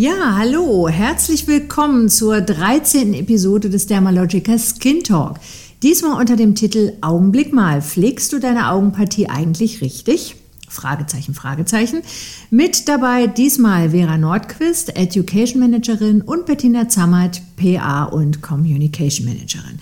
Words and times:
Ja, 0.00 0.36
hallo, 0.36 0.88
herzlich 0.88 1.48
willkommen 1.48 2.08
zur 2.08 2.40
13. 2.40 3.14
Episode 3.14 3.68
des 3.68 3.88
Dermalogica 3.88 4.56
Skin 4.56 5.02
Talk. 5.02 5.40
Diesmal 5.82 6.20
unter 6.20 6.36
dem 6.36 6.54
Titel 6.54 6.92
Augenblick 7.00 7.52
mal, 7.52 7.82
pflegst 7.82 8.32
du 8.32 8.38
deine 8.38 8.70
Augenpartie 8.70 9.28
eigentlich 9.28 9.80
richtig? 9.80 10.36
Fragezeichen, 10.68 11.34
Fragezeichen. 11.34 12.02
Mit 12.48 12.86
dabei 12.86 13.26
diesmal 13.26 13.90
Vera 13.90 14.18
Nordquist, 14.18 14.96
Education 14.96 15.58
Managerin 15.58 16.22
und 16.22 16.46
Bettina 16.46 16.88
Zammert, 16.88 17.42
PA 17.56 18.04
und 18.04 18.40
Communication 18.40 19.26
Managerin. 19.26 19.80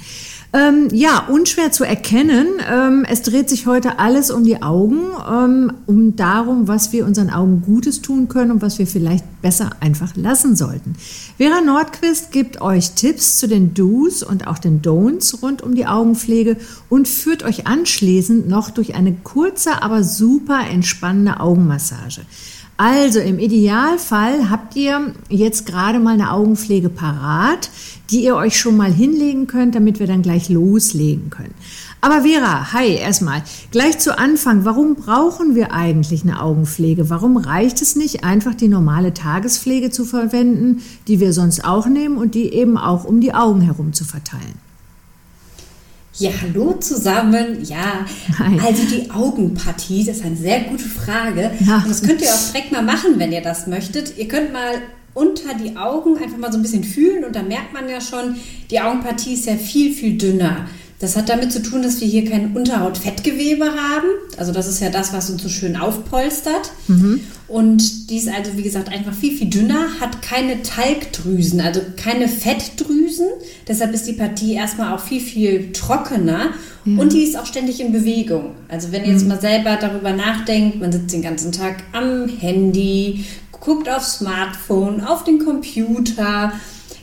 Ähm, 0.56 0.88
ja, 0.90 1.26
unschwer 1.28 1.70
zu 1.70 1.84
erkennen. 1.84 2.46
Ähm, 2.66 3.04
es 3.06 3.20
dreht 3.20 3.50
sich 3.50 3.66
heute 3.66 3.98
alles 3.98 4.30
um 4.30 4.42
die 4.44 4.62
Augen, 4.62 5.00
ähm, 5.30 5.72
um 5.84 6.16
darum, 6.16 6.66
was 6.66 6.92
wir 6.92 7.04
unseren 7.04 7.28
Augen 7.28 7.60
Gutes 7.60 8.00
tun 8.00 8.28
können 8.28 8.52
und 8.52 8.62
was 8.62 8.78
wir 8.78 8.86
vielleicht 8.86 9.42
besser 9.42 9.70
einfach 9.80 10.16
lassen 10.16 10.56
sollten. 10.56 10.94
Vera 11.36 11.60
Nordquist 11.60 12.32
gibt 12.32 12.62
euch 12.62 12.92
Tipps 12.92 13.36
zu 13.38 13.48
den 13.48 13.74
Do's 13.74 14.22
und 14.22 14.46
auch 14.46 14.58
den 14.58 14.80
Don'ts 14.80 15.42
rund 15.42 15.62
um 15.62 15.74
die 15.74 15.86
Augenpflege 15.86 16.56
und 16.88 17.06
führt 17.06 17.42
euch 17.42 17.66
anschließend 17.66 18.48
noch 18.48 18.70
durch 18.70 18.94
eine 18.94 19.12
kurze, 19.12 19.82
aber 19.82 20.02
super 20.04 20.60
entspannende 20.70 21.38
Augenmassage. 21.40 22.22
Also 22.78 23.20
im 23.20 23.38
Idealfall 23.38 24.50
habt 24.50 24.76
ihr 24.76 25.14
jetzt 25.30 25.64
gerade 25.64 25.98
mal 25.98 26.14
eine 26.14 26.30
Augenpflege 26.30 26.90
parat, 26.90 27.70
die 28.10 28.22
ihr 28.22 28.36
euch 28.36 28.60
schon 28.60 28.76
mal 28.76 28.92
hinlegen 28.92 29.46
könnt, 29.46 29.74
damit 29.74 29.98
wir 29.98 30.06
dann 30.06 30.20
gleich 30.20 30.50
loslegen 30.50 31.30
können. 31.30 31.54
Aber 32.02 32.22
Vera, 32.22 32.74
hi 32.74 32.94
erstmal. 32.94 33.42
Gleich 33.70 33.98
zu 33.98 34.18
Anfang, 34.18 34.66
warum 34.66 34.94
brauchen 34.94 35.54
wir 35.54 35.72
eigentlich 35.72 36.22
eine 36.22 36.42
Augenpflege? 36.42 37.08
Warum 37.08 37.38
reicht 37.38 37.80
es 37.80 37.96
nicht, 37.96 38.24
einfach 38.24 38.54
die 38.54 38.68
normale 38.68 39.14
Tagespflege 39.14 39.90
zu 39.90 40.04
verwenden, 40.04 40.82
die 41.08 41.18
wir 41.18 41.32
sonst 41.32 41.64
auch 41.64 41.86
nehmen 41.86 42.18
und 42.18 42.34
die 42.34 42.52
eben 42.52 42.76
auch 42.76 43.04
um 43.04 43.20
die 43.20 43.32
Augen 43.32 43.62
herum 43.62 43.94
zu 43.94 44.04
verteilen? 44.04 44.65
Ja, 46.18 46.30
hallo 46.40 46.72
zusammen. 46.74 47.62
Ja, 47.64 48.06
Hi. 48.38 48.58
also 48.64 48.82
die 48.84 49.10
Augenpartie, 49.10 50.02
das 50.02 50.18
ist 50.18 50.24
eine 50.24 50.36
sehr 50.36 50.60
gute 50.60 50.84
Frage. 50.84 51.50
Ja. 51.60 51.78
Und 51.78 51.90
das 51.90 52.02
könnt 52.02 52.22
ihr 52.22 52.28
auch 52.28 52.52
direkt 52.52 52.72
mal 52.72 52.82
machen, 52.82 53.18
wenn 53.18 53.32
ihr 53.32 53.42
das 53.42 53.66
möchtet. 53.66 54.16
Ihr 54.16 54.26
könnt 54.26 54.50
mal 54.52 54.76
unter 55.12 55.54
die 55.54 55.76
Augen 55.76 56.16
einfach 56.16 56.38
mal 56.38 56.50
so 56.50 56.58
ein 56.58 56.62
bisschen 56.62 56.84
fühlen 56.84 57.24
und 57.24 57.36
da 57.36 57.42
merkt 57.42 57.72
man 57.72 57.88
ja 57.88 58.00
schon, 58.00 58.36
die 58.70 58.80
Augenpartie 58.80 59.34
ist 59.34 59.46
ja 59.46 59.56
viel, 59.56 59.92
viel 59.92 60.16
dünner. 60.16 60.66
Das 60.98 61.16
hat 61.16 61.28
damit 61.28 61.52
zu 61.52 61.62
tun, 61.62 61.82
dass 61.82 62.00
wir 62.00 62.08
hier 62.08 62.28
kein 62.28 62.56
Unterhautfettgewebe 62.56 63.66
haben. 63.66 64.08
Also 64.38 64.52
das 64.52 64.66
ist 64.66 64.80
ja 64.80 64.88
das, 64.88 65.12
was 65.12 65.28
uns 65.28 65.42
so 65.42 65.50
schön 65.50 65.76
aufpolstert. 65.76 66.72
Mhm. 66.88 67.20
Und 67.48 68.10
die 68.10 68.16
ist 68.16 68.28
also, 68.28 68.56
wie 68.56 68.62
gesagt, 68.62 68.88
einfach 68.88 69.14
viel, 69.14 69.36
viel 69.36 69.48
dünner, 69.48 70.00
hat 70.00 70.20
keine 70.20 70.62
Talgdrüsen, 70.62 71.60
also 71.60 71.80
keine 71.96 72.28
Fettdrüsen. 72.28 73.28
Deshalb 73.68 73.94
ist 73.94 74.08
die 74.08 74.14
Partie 74.14 74.54
erstmal 74.54 74.92
auch 74.92 75.00
viel, 75.00 75.20
viel 75.20 75.70
trockener. 75.72 76.50
Ja. 76.84 77.00
Und 77.00 77.12
die 77.12 77.22
ist 77.22 77.38
auch 77.38 77.46
ständig 77.46 77.80
in 77.80 77.92
Bewegung. 77.92 78.56
Also 78.68 78.90
wenn 78.90 79.04
ihr 79.04 79.12
jetzt 79.12 79.22
mhm. 79.22 79.28
mal 79.28 79.40
selber 79.40 79.76
darüber 79.80 80.12
nachdenkt, 80.12 80.80
man 80.80 80.90
sitzt 80.90 81.12
den 81.12 81.22
ganzen 81.22 81.52
Tag 81.52 81.84
am 81.92 82.28
Handy, 82.28 83.24
guckt 83.52 83.88
aufs 83.88 84.18
Smartphone, 84.18 85.00
auf 85.00 85.22
den 85.22 85.38
Computer. 85.38 86.52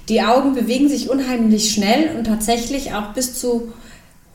Die 0.09 0.21
Augen 0.21 0.55
bewegen 0.55 0.89
sich 0.89 1.09
unheimlich 1.09 1.71
schnell 1.71 2.17
und 2.17 2.25
tatsächlich 2.25 2.93
auch 2.93 3.13
bis 3.13 3.39
zu 3.39 3.71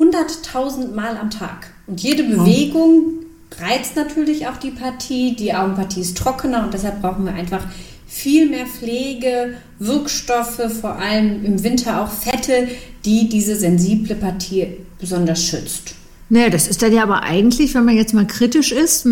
100.000 0.01 0.95
Mal 0.95 1.19
am 1.19 1.29
Tag. 1.29 1.73
Und 1.87 2.03
jede 2.03 2.25
Bewegung 2.25 3.19
reizt 3.61 3.97
natürlich 3.97 4.47
auch 4.47 4.57
die 4.57 4.71
Partie. 4.71 5.35
Die 5.35 5.55
Augenpartie 5.55 6.01
ist 6.01 6.17
trockener 6.17 6.65
und 6.65 6.75
deshalb 6.75 7.01
brauchen 7.01 7.25
wir 7.25 7.35
einfach 7.35 7.65
viel 8.07 8.49
mehr 8.49 8.67
Pflege, 8.67 9.55
Wirkstoffe, 9.79 10.63
vor 10.81 10.97
allem 10.97 11.45
im 11.45 11.63
Winter 11.63 12.03
auch 12.03 12.11
Fette, 12.11 12.69
die 13.05 13.29
diese 13.29 13.55
sensible 13.55 14.17
Partie 14.17 14.79
besonders 14.99 15.43
schützt. 15.43 15.98
Naja, 16.31 16.51
das 16.51 16.69
ist 16.69 16.83
dann 16.83 16.93
ja 16.93 17.03
aber 17.03 17.23
eigentlich, 17.23 17.75
wenn 17.75 17.87
man 17.87 17.97
jetzt 17.97 18.13
mal 18.13 18.27
kritisch 18.27 18.71
ist, 18.71 19.07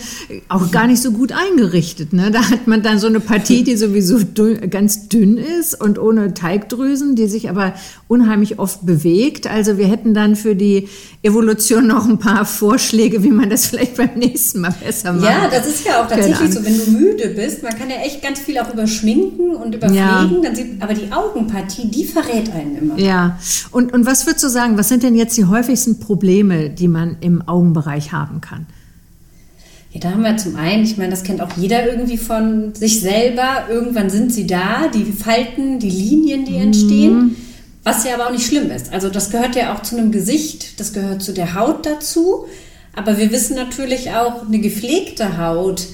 auch 0.48 0.70
gar 0.70 0.86
nicht 0.86 1.02
so 1.02 1.12
gut 1.12 1.30
eingerichtet. 1.32 2.14
Ne? 2.14 2.30
Da 2.30 2.48
hat 2.48 2.66
man 2.66 2.82
dann 2.82 2.98
so 2.98 3.08
eine 3.08 3.20
Partie, 3.20 3.62
die 3.62 3.76
sowieso 3.76 4.18
dünn, 4.18 4.70
ganz 4.70 5.08
dünn 5.08 5.36
ist 5.36 5.78
und 5.78 5.98
ohne 5.98 6.32
Teigdrüsen, 6.32 7.14
die 7.14 7.26
sich 7.26 7.50
aber 7.50 7.74
unheimlich 8.08 8.58
oft 8.58 8.86
bewegt. 8.86 9.46
Also 9.46 9.76
wir 9.76 9.86
hätten 9.86 10.14
dann 10.14 10.34
für 10.34 10.56
die 10.56 10.88
Evolution 11.22 11.86
noch 11.86 12.08
ein 12.08 12.18
paar 12.18 12.46
Vorschläge, 12.46 13.22
wie 13.22 13.30
man 13.30 13.50
das 13.50 13.66
vielleicht 13.66 13.96
beim 13.96 14.14
nächsten 14.16 14.60
Mal 14.60 14.74
besser 14.82 15.12
macht. 15.12 15.24
Ja, 15.24 15.48
das 15.50 15.66
ist 15.66 15.86
ja 15.86 16.02
auch 16.02 16.08
tatsächlich 16.08 16.52
so, 16.52 16.64
wenn 16.64 16.78
du 16.78 16.90
müde 16.90 17.28
bist. 17.28 17.62
Man 17.62 17.78
kann 17.78 17.90
ja 17.90 17.96
echt 17.96 18.22
ganz 18.22 18.40
viel 18.40 18.58
auch 18.58 18.72
überschminken 18.72 19.56
und 19.56 19.74
überpflegen. 19.74 19.96
Ja. 19.96 20.40
Dann 20.42 20.56
sieht, 20.56 20.80
aber 20.80 20.94
die 20.94 21.12
Augenpartie, 21.12 21.88
die 21.88 22.04
verrät 22.04 22.50
einen 22.50 22.78
immer. 22.78 22.98
Ja, 22.98 23.38
und, 23.70 23.92
und 23.92 24.06
was 24.06 24.26
würdest 24.26 24.42
du 24.44 24.48
sagen, 24.48 24.78
was 24.78 24.88
sind 24.88 25.02
denn 25.02 25.14
jetzt 25.14 25.36
die 25.36 25.44
häufigsten 25.44 26.00
Probleme? 26.00 26.61
Die 26.70 26.88
man 26.88 27.16
im 27.20 27.46
Augenbereich 27.46 28.12
haben 28.12 28.40
kann? 28.40 28.66
Ja, 29.92 30.00
da 30.00 30.10
haben 30.12 30.22
wir 30.22 30.36
zum 30.38 30.56
einen, 30.56 30.84
ich 30.84 30.96
meine, 30.96 31.10
das 31.10 31.22
kennt 31.22 31.42
auch 31.42 31.56
jeder 31.56 31.86
irgendwie 31.86 32.16
von 32.16 32.74
sich 32.74 33.00
selber. 33.00 33.66
Irgendwann 33.68 34.08
sind 34.08 34.32
sie 34.32 34.46
da, 34.46 34.88
die 34.88 35.04
Falten, 35.04 35.78
die 35.78 35.90
Linien, 35.90 36.46
die 36.46 36.56
entstehen. 36.56 37.14
Mhm. 37.14 37.36
Was 37.84 38.04
ja 38.04 38.14
aber 38.14 38.28
auch 38.28 38.32
nicht 38.32 38.46
schlimm 38.46 38.70
ist. 38.70 38.92
Also 38.92 39.08
das 39.08 39.30
gehört 39.30 39.56
ja 39.56 39.74
auch 39.74 39.82
zu 39.82 39.96
einem 39.96 40.12
Gesicht, 40.12 40.80
das 40.80 40.92
gehört 40.92 41.22
zu 41.22 41.34
der 41.34 41.54
Haut 41.54 41.84
dazu. 41.84 42.46
Aber 42.94 43.18
wir 43.18 43.32
wissen 43.32 43.56
natürlich 43.56 44.10
auch, 44.12 44.46
eine 44.46 44.60
gepflegte 44.60 45.36
Haut 45.38 45.86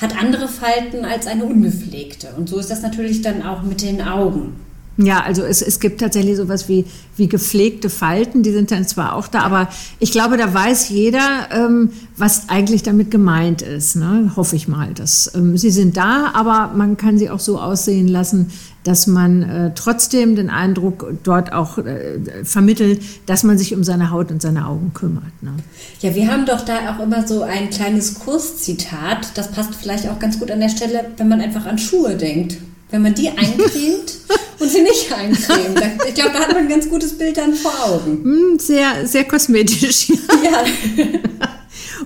hat 0.00 0.18
andere 0.20 0.48
Falten 0.48 1.04
als 1.04 1.26
eine 1.26 1.44
ungepflegte. 1.44 2.34
Und 2.36 2.48
so 2.48 2.58
ist 2.58 2.70
das 2.70 2.82
natürlich 2.82 3.22
dann 3.22 3.42
auch 3.42 3.62
mit 3.62 3.82
den 3.82 4.02
Augen. 4.02 4.56
Ja, 4.98 5.22
also 5.22 5.42
es, 5.42 5.62
es 5.62 5.80
gibt 5.80 6.00
tatsächlich 6.00 6.36
sowas 6.36 6.68
wie, 6.68 6.84
wie 7.16 7.26
gepflegte 7.26 7.88
Falten, 7.88 8.42
die 8.42 8.52
sind 8.52 8.70
dann 8.70 8.86
zwar 8.86 9.14
auch 9.16 9.26
da, 9.26 9.40
aber 9.40 9.68
ich 9.98 10.12
glaube, 10.12 10.36
da 10.36 10.52
weiß 10.52 10.90
jeder, 10.90 11.48
ähm, 11.50 11.90
was 12.18 12.50
eigentlich 12.50 12.82
damit 12.82 13.10
gemeint 13.10 13.62
ist. 13.62 13.96
Ne? 13.96 14.32
Hoffe 14.36 14.54
ich 14.54 14.68
mal. 14.68 14.92
Dass, 14.92 15.32
ähm, 15.34 15.56
sie 15.56 15.70
sind 15.70 15.96
da, 15.96 16.32
aber 16.34 16.72
man 16.76 16.98
kann 16.98 17.16
sie 17.16 17.30
auch 17.30 17.40
so 17.40 17.58
aussehen 17.58 18.06
lassen, 18.06 18.50
dass 18.84 19.06
man 19.06 19.42
äh, 19.42 19.70
trotzdem 19.74 20.36
den 20.36 20.50
Eindruck 20.50 21.06
dort 21.22 21.52
auch 21.52 21.78
äh, 21.78 22.44
vermittelt, 22.44 23.02
dass 23.26 23.44
man 23.44 23.56
sich 23.56 23.74
um 23.74 23.84
seine 23.84 24.10
Haut 24.10 24.30
und 24.30 24.42
seine 24.42 24.66
Augen 24.66 24.92
kümmert. 24.92 25.40
Ne? 25.40 25.52
Ja, 26.00 26.14
wir 26.14 26.30
haben 26.30 26.44
doch 26.44 26.62
da 26.62 26.94
auch 26.94 27.02
immer 27.02 27.26
so 27.26 27.42
ein 27.42 27.70
kleines 27.70 28.14
Kurszitat. 28.14 29.36
Das 29.36 29.52
passt 29.52 29.74
vielleicht 29.74 30.08
auch 30.08 30.18
ganz 30.18 30.38
gut 30.38 30.50
an 30.50 30.60
der 30.60 30.68
Stelle, 30.68 31.06
wenn 31.16 31.28
man 31.28 31.40
einfach 31.40 31.64
an 31.64 31.78
Schuhe 31.78 32.16
denkt. 32.16 32.58
Wenn 32.90 33.02
man 33.02 33.14
die 33.14 33.28
eincremt 33.36 34.18
und 34.62 34.70
sie 34.70 34.82
nicht 34.82 35.12
eincremen. 35.12 35.82
Ich 36.08 36.14
glaube, 36.14 36.30
da 36.32 36.40
hat 36.40 36.48
man 36.48 36.64
ein 36.64 36.68
ganz 36.68 36.88
gutes 36.88 37.16
Bild 37.16 37.36
dann 37.36 37.54
vor 37.54 37.72
Augen. 37.84 38.22
Hm, 38.22 38.58
sehr, 38.58 39.06
sehr 39.06 39.24
kosmetisch. 39.24 40.08
Ja. 40.42 40.64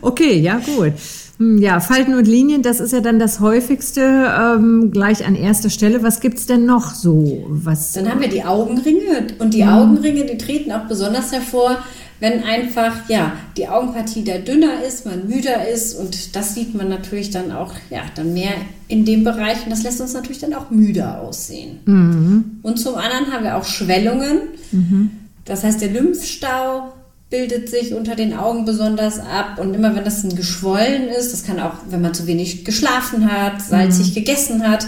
okay, 0.00 0.38
ja, 0.38 0.58
gut. 0.58 0.92
Hm, 1.38 1.58
ja, 1.58 1.80
Falten 1.80 2.14
und 2.14 2.26
Linien, 2.26 2.62
das 2.62 2.80
ist 2.80 2.92
ja 2.92 3.00
dann 3.00 3.18
das 3.18 3.40
häufigste 3.40 4.00
ähm, 4.00 4.90
gleich 4.90 5.26
an 5.26 5.34
erster 5.34 5.70
Stelle. 5.70 6.02
Was 6.02 6.20
gibt 6.20 6.38
es 6.38 6.46
denn 6.46 6.64
noch 6.64 6.94
so? 6.94 7.46
Was, 7.48 7.92
dann 7.92 8.10
haben 8.10 8.20
wir 8.20 8.28
die 8.28 8.44
Augenringe 8.44 9.26
und 9.38 9.52
die 9.52 9.62
mhm. 9.62 9.68
Augenringe, 9.68 10.24
die 10.24 10.38
treten 10.38 10.72
auch 10.72 10.86
besonders 10.86 11.32
hervor, 11.32 11.78
wenn 12.20 12.42
einfach 12.42 13.08
ja 13.08 13.32
die 13.56 13.68
Augenpartie 13.68 14.24
da 14.24 14.38
dünner 14.38 14.82
ist, 14.86 15.04
man 15.06 15.28
müder 15.28 15.68
ist 15.68 15.94
und 15.94 16.34
das 16.34 16.54
sieht 16.54 16.74
man 16.74 16.88
natürlich 16.88 17.30
dann 17.30 17.52
auch 17.52 17.74
ja 17.90 18.02
dann 18.14 18.32
mehr 18.32 18.54
in 18.88 19.04
dem 19.04 19.24
Bereich 19.24 19.64
und 19.64 19.70
das 19.70 19.82
lässt 19.82 20.00
uns 20.00 20.14
natürlich 20.14 20.38
dann 20.38 20.54
auch 20.54 20.70
müder 20.70 21.20
aussehen. 21.20 21.80
Mhm. 21.84 22.60
Und 22.62 22.78
zum 22.78 22.94
anderen 22.94 23.32
haben 23.32 23.44
wir 23.44 23.56
auch 23.56 23.64
Schwellungen. 23.64 24.40
Mhm. 24.72 25.10
Das 25.44 25.64
heißt, 25.64 25.80
der 25.80 25.90
Lymphstau 25.90 26.92
bildet 27.28 27.68
sich 27.68 27.92
unter 27.92 28.14
den 28.14 28.34
Augen 28.34 28.64
besonders 28.64 29.18
ab 29.18 29.58
und 29.58 29.74
immer 29.74 29.94
wenn 29.94 30.04
das 30.04 30.22
ein 30.22 30.36
geschwollen 30.36 31.08
ist, 31.08 31.32
das 31.32 31.44
kann 31.44 31.58
auch, 31.60 31.74
wenn 31.90 32.00
man 32.00 32.14
zu 32.14 32.26
wenig 32.26 32.64
geschlafen 32.64 33.30
hat, 33.30 33.60
salzig 33.60 34.10
mhm. 34.10 34.14
gegessen 34.14 34.68
hat, 34.68 34.86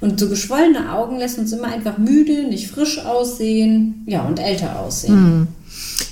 und 0.00 0.20
so 0.20 0.28
geschwollene 0.28 0.92
Augen 0.92 1.18
lässt 1.18 1.38
uns 1.38 1.52
immer 1.52 1.68
einfach 1.68 1.98
müde, 1.98 2.44
nicht 2.44 2.70
frisch 2.70 3.04
aussehen, 3.04 4.04
ja, 4.06 4.22
und 4.22 4.38
älter 4.38 4.78
aussehen. 4.78 5.14
Mhm. 5.14 5.48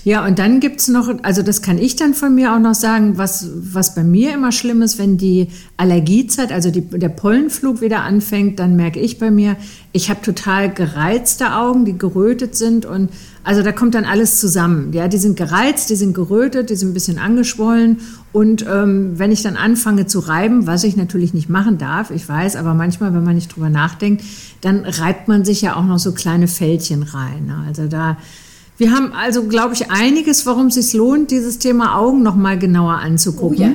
Ja, 0.07 0.25
und 0.25 0.39
dann 0.39 0.61
gibt 0.61 0.79
es 0.79 0.87
noch, 0.87 1.13
also 1.25 1.43
das 1.43 1.63
kann 1.63 1.79
ich 1.79 1.97
dann 1.97 2.15
von 2.15 2.33
mir 2.33 2.55
auch 2.55 2.61
noch 2.61 2.77
sagen, 2.77 3.19
was, 3.19 3.51
was 3.57 3.97
bei 3.97 4.05
mir 4.05 4.33
immer 4.33 4.53
schlimm 4.53 4.81
ist, 4.81 5.01
wenn 5.01 5.19
die 5.19 5.49
Allergiezeit, 5.79 6.53
also 6.53 6.71
die, 6.71 6.83
der 6.83 7.09
Pollenflug 7.09 7.81
wieder 7.81 8.05
anfängt, 8.05 8.61
dann 8.61 8.77
merke 8.77 9.01
ich 9.01 9.19
bei 9.19 9.33
mir, 9.33 9.57
ich 9.91 10.09
habe 10.09 10.23
total 10.23 10.73
gereizte 10.73 11.55
Augen, 11.55 11.85
die 11.85 11.99
gerötet 11.99 12.55
sind 12.55 12.87
und 12.87 13.11
also 13.43 13.65
da 13.65 13.73
kommt 13.73 13.97
dann 13.97 14.05
alles 14.05 14.39
zusammen. 14.39 14.93
Ja, 14.93 15.09
die 15.09 15.19
sind 15.19 15.37
gereizt, 15.37 15.91
die 15.91 15.97
sind 15.97 16.15
gerötet, 16.15 16.71
die 16.71 16.77
sind 16.77 16.91
ein 16.91 16.95
bisschen 16.95 17.19
angeschwollen. 17.19 17.99
Und 18.33 18.65
ähm, 18.73 19.19
wenn 19.19 19.33
ich 19.33 19.43
dann 19.43 19.57
anfange 19.57 20.07
zu 20.07 20.21
reiben, 20.21 20.69
was 20.69 20.85
ich 20.85 20.97
natürlich 20.97 21.35
nicht 21.35 21.49
machen 21.49 21.79
darf, 21.79 22.13
ich 22.13 22.29
weiß, 22.29 22.55
aber 22.55 22.75
manchmal, 22.75 23.13
wenn 23.13 23.25
man 23.25 23.35
nicht 23.35 23.57
drüber 23.57 23.71
nachdenkt, 23.71 24.23
dann 24.61 24.85
reibt 24.85 25.27
man 25.27 25.45
sich 25.45 25.63
ja 25.63 25.75
auch 25.75 25.85
noch 25.85 25.99
so 25.99 26.13
kleine 26.13 26.47
Fältchen 26.47 27.03
rein. 27.03 27.47
Ne? 27.47 27.65
Also 27.67 27.89
da, 27.89 28.19
wir 28.79 28.91
haben 28.93 29.13
also, 29.13 29.45
glaube 29.45 29.75
ich, 29.75 29.91
einiges, 29.91 30.47
warum 30.47 30.67
es 30.67 30.75
sich 30.75 30.93
lohnt, 30.93 31.31
dieses 31.31 31.59
Thema 31.59 31.97
Augen 31.97 32.23
noch 32.23 32.37
mal 32.37 32.59
genauer 32.59 32.95
anzugucken. 32.95 33.59
Oh 33.59 33.63
ja. 33.63 33.73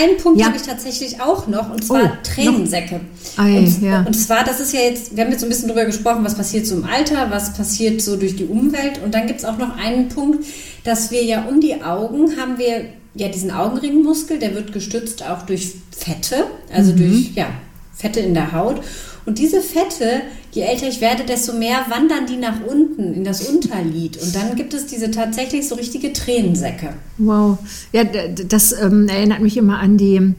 Einen 0.00 0.16
Punkt 0.16 0.40
ja. 0.40 0.46
habe 0.46 0.56
ich 0.56 0.62
tatsächlich 0.62 1.20
auch 1.20 1.46
noch, 1.46 1.70
und 1.70 1.84
zwar 1.84 2.04
oh, 2.04 2.08
Tränensäcke. 2.22 3.00
Ei, 3.36 3.58
und, 3.58 3.82
ja. 3.82 4.02
und 4.02 4.14
zwar, 4.14 4.44
das 4.44 4.58
ist 4.58 4.72
ja 4.72 4.80
jetzt, 4.80 5.14
wir 5.14 5.24
haben 5.24 5.30
jetzt 5.30 5.40
so 5.40 5.46
ein 5.46 5.50
bisschen 5.50 5.68
drüber 5.68 5.84
gesprochen, 5.84 6.24
was 6.24 6.34
passiert 6.34 6.66
so 6.66 6.76
im 6.76 6.84
Alter, 6.84 7.30
was 7.30 7.54
passiert 7.54 8.00
so 8.00 8.16
durch 8.16 8.34
die 8.34 8.46
Umwelt. 8.46 9.00
Und 9.04 9.14
dann 9.14 9.26
gibt 9.26 9.40
es 9.40 9.44
auch 9.44 9.58
noch 9.58 9.76
einen 9.76 10.08
Punkt, 10.08 10.44
dass 10.84 11.10
wir 11.10 11.22
ja 11.22 11.44
um 11.44 11.60
die 11.60 11.82
Augen 11.82 12.36
haben 12.36 12.58
wir 12.58 12.86
ja 13.14 13.28
diesen 13.28 13.50
Augenringmuskel, 13.50 14.38
der 14.38 14.54
wird 14.54 14.72
gestützt 14.72 15.22
auch 15.22 15.42
durch 15.42 15.74
Fette, 15.96 16.46
also 16.72 16.92
mhm. 16.92 16.96
durch 16.96 17.32
ja, 17.34 17.46
Fette 17.94 18.20
in 18.20 18.34
der 18.34 18.52
Haut. 18.52 18.80
Und 19.26 19.38
diese 19.38 19.60
Fette, 19.60 20.22
je 20.52 20.62
älter 20.62 20.88
ich 20.88 21.00
werde, 21.00 21.24
desto 21.24 21.52
mehr 21.52 21.86
wandern 21.88 22.26
die 22.26 22.36
nach 22.36 22.60
unten 22.66 23.14
in 23.14 23.24
das 23.24 23.48
Unterlied. 23.48 24.20
Und 24.22 24.34
dann 24.34 24.56
gibt 24.56 24.74
es 24.74 24.86
diese 24.86 25.10
tatsächlich 25.10 25.68
so 25.68 25.74
richtige 25.74 26.12
Tränensäcke. 26.12 26.94
Wow. 27.18 27.58
Ja, 27.92 28.04
das 28.04 28.72
ähm, 28.72 29.08
erinnert 29.08 29.40
mich 29.40 29.56
immer 29.56 29.78
an 29.78 29.96
die. 29.96 30.34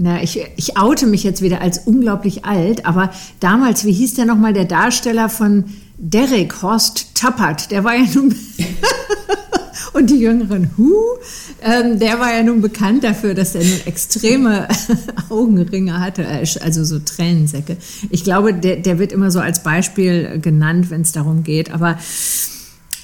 Na, 0.00 0.22
ich, 0.22 0.40
ich 0.56 0.76
oute 0.78 1.06
mich 1.06 1.24
jetzt 1.24 1.42
wieder 1.42 1.60
als 1.60 1.78
unglaublich 1.78 2.44
alt, 2.44 2.86
aber 2.86 3.10
damals, 3.40 3.84
wie 3.84 3.92
hieß 3.92 4.14
der 4.14 4.26
nochmal, 4.26 4.52
der 4.52 4.64
Darsteller 4.64 5.28
von 5.28 5.64
Derek 5.96 6.62
Horst 6.62 7.16
Tappert, 7.16 7.72
der 7.72 7.82
war 7.82 7.96
ja 7.96 8.04
nun. 8.14 8.32
Und 9.98 10.10
die 10.10 10.20
Jüngeren, 10.20 10.70
hu, 10.78 10.94
ähm, 11.60 11.98
der 11.98 12.20
war 12.20 12.32
ja 12.32 12.44
nun 12.44 12.60
bekannt 12.60 13.02
dafür, 13.02 13.34
dass 13.34 13.56
er 13.56 13.64
nun 13.64 13.80
extreme 13.84 14.68
Augenringe 15.28 15.98
hatte, 15.98 16.24
also 16.60 16.84
so 16.84 17.00
Tränensäcke. 17.00 17.76
Ich 18.10 18.22
glaube, 18.22 18.54
der, 18.54 18.76
der 18.76 19.00
wird 19.00 19.10
immer 19.10 19.32
so 19.32 19.40
als 19.40 19.64
Beispiel 19.64 20.38
genannt, 20.40 20.90
wenn 20.90 21.00
es 21.00 21.10
darum 21.10 21.42
geht. 21.42 21.72
Aber 21.72 21.98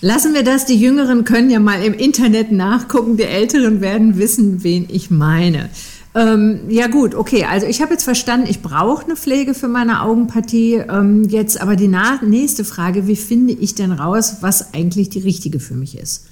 lassen 0.03 0.35
wir 0.35 0.45
das. 0.45 0.67
Die 0.67 0.77
Jüngeren 0.77 1.25
können 1.25 1.51
ja 1.51 1.59
mal 1.59 1.83
im 1.83 1.95
Internet 1.95 2.53
nachgucken. 2.53 3.17
Die 3.17 3.25
Älteren 3.25 3.81
werden 3.81 4.17
wissen, 4.17 4.63
wen 4.63 4.87
ich 4.89 5.11
meine. 5.11 5.71
Ähm, 6.15 6.61
ja 6.69 6.87
gut, 6.87 7.17
okay. 7.17 7.45
Also 7.45 7.67
ich 7.67 7.83
habe 7.83 7.95
jetzt 7.95 8.05
verstanden, 8.05 8.47
ich 8.49 8.63
brauche 8.63 9.05
eine 9.07 9.17
Pflege 9.17 9.55
für 9.55 9.67
meine 9.67 10.03
Augenpartie. 10.03 10.75
Ähm, 10.75 11.25
jetzt 11.25 11.61
aber 11.61 11.75
die 11.75 11.93
nächste 12.23 12.65
Frage, 12.65 13.09
wie 13.09 13.17
finde 13.17 13.53
ich 13.53 13.75
denn 13.75 13.91
raus, 13.91 14.37
was 14.43 14.73
eigentlich 14.75 15.09
die 15.09 15.19
richtige 15.19 15.59
für 15.59 15.75
mich 15.75 15.99
ist? 15.99 16.27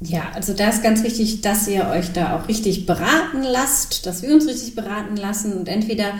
Ja, 0.00 0.30
also 0.34 0.52
da 0.52 0.68
ist 0.68 0.82
ganz 0.82 1.02
wichtig, 1.02 1.40
dass 1.40 1.68
ihr 1.68 1.88
euch 1.88 2.12
da 2.12 2.36
auch 2.36 2.48
richtig 2.48 2.84
beraten 2.84 3.42
lasst, 3.42 4.04
dass 4.04 4.22
wir 4.22 4.34
uns 4.34 4.46
richtig 4.46 4.74
beraten 4.74 5.16
lassen 5.16 5.54
und 5.54 5.68
entweder 5.68 6.12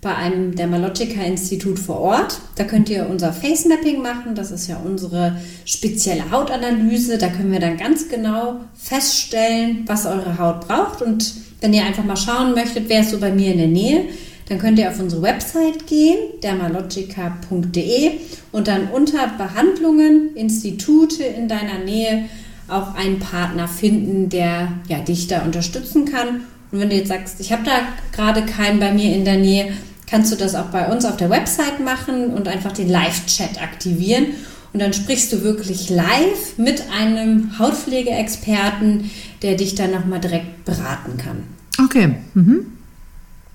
bei 0.00 0.14
einem 0.14 0.56
Dermalogica-Institut 0.56 1.78
vor 1.78 2.00
Ort. 2.00 2.40
Da 2.56 2.64
könnt 2.64 2.88
ihr 2.88 3.06
unser 3.08 3.32
Face 3.32 3.66
Mapping 3.66 4.00
machen. 4.00 4.34
Das 4.34 4.50
ist 4.50 4.66
ja 4.66 4.80
unsere 4.82 5.36
spezielle 5.66 6.30
Hautanalyse. 6.30 7.18
Da 7.18 7.28
können 7.28 7.52
wir 7.52 7.60
dann 7.60 7.76
ganz 7.76 8.08
genau 8.08 8.60
feststellen, 8.74 9.84
was 9.86 10.06
eure 10.06 10.38
Haut 10.38 10.66
braucht. 10.66 11.02
Und 11.02 11.34
wenn 11.60 11.74
ihr 11.74 11.84
einfach 11.84 12.04
mal 12.04 12.16
schauen 12.16 12.54
möchtet, 12.54 12.88
wer 12.88 13.02
ist 13.02 13.10
so 13.10 13.18
bei 13.18 13.30
mir 13.30 13.52
in 13.52 13.58
der 13.58 13.66
Nähe, 13.66 14.04
dann 14.48 14.58
könnt 14.58 14.78
ihr 14.78 14.88
auf 14.88 14.98
unsere 14.98 15.22
Website 15.22 15.86
gehen, 15.86 16.18
dermalogica.de 16.42 18.12
und 18.50 18.66
dann 18.66 18.88
unter 18.88 19.28
Behandlungen, 19.38 20.34
Institute 20.34 21.22
in 21.22 21.46
deiner 21.46 21.78
Nähe 21.84 22.24
auch 22.70 22.94
einen 22.94 23.18
Partner 23.18 23.68
finden, 23.68 24.28
der 24.28 24.72
ja, 24.88 24.98
dich 24.98 25.28
da 25.28 25.42
unterstützen 25.42 26.04
kann. 26.04 26.42
Und 26.72 26.80
wenn 26.80 26.90
du 26.90 26.96
jetzt 26.96 27.08
sagst, 27.08 27.40
ich 27.40 27.52
habe 27.52 27.64
da 27.64 27.80
gerade 28.12 28.42
keinen 28.42 28.80
bei 28.80 28.92
mir 28.92 29.14
in 29.14 29.24
der 29.24 29.38
Nähe, 29.38 29.72
kannst 30.06 30.32
du 30.32 30.36
das 30.36 30.54
auch 30.54 30.66
bei 30.66 30.90
uns 30.90 31.04
auf 31.04 31.16
der 31.16 31.30
Website 31.30 31.80
machen 31.80 32.30
und 32.32 32.48
einfach 32.48 32.72
den 32.72 32.88
Live-Chat 32.88 33.62
aktivieren. 33.62 34.26
Und 34.72 34.80
dann 34.80 34.92
sprichst 34.92 35.32
du 35.32 35.42
wirklich 35.42 35.90
live 35.90 36.56
mit 36.56 36.84
einem 36.90 37.58
Hautpflegeexperten, 37.58 39.10
der 39.42 39.56
dich 39.56 39.74
dann 39.74 39.90
nochmal 39.90 40.20
direkt 40.20 40.64
beraten 40.64 41.16
kann. 41.16 41.42
Okay. 41.82 42.14
Mhm. 42.34 42.66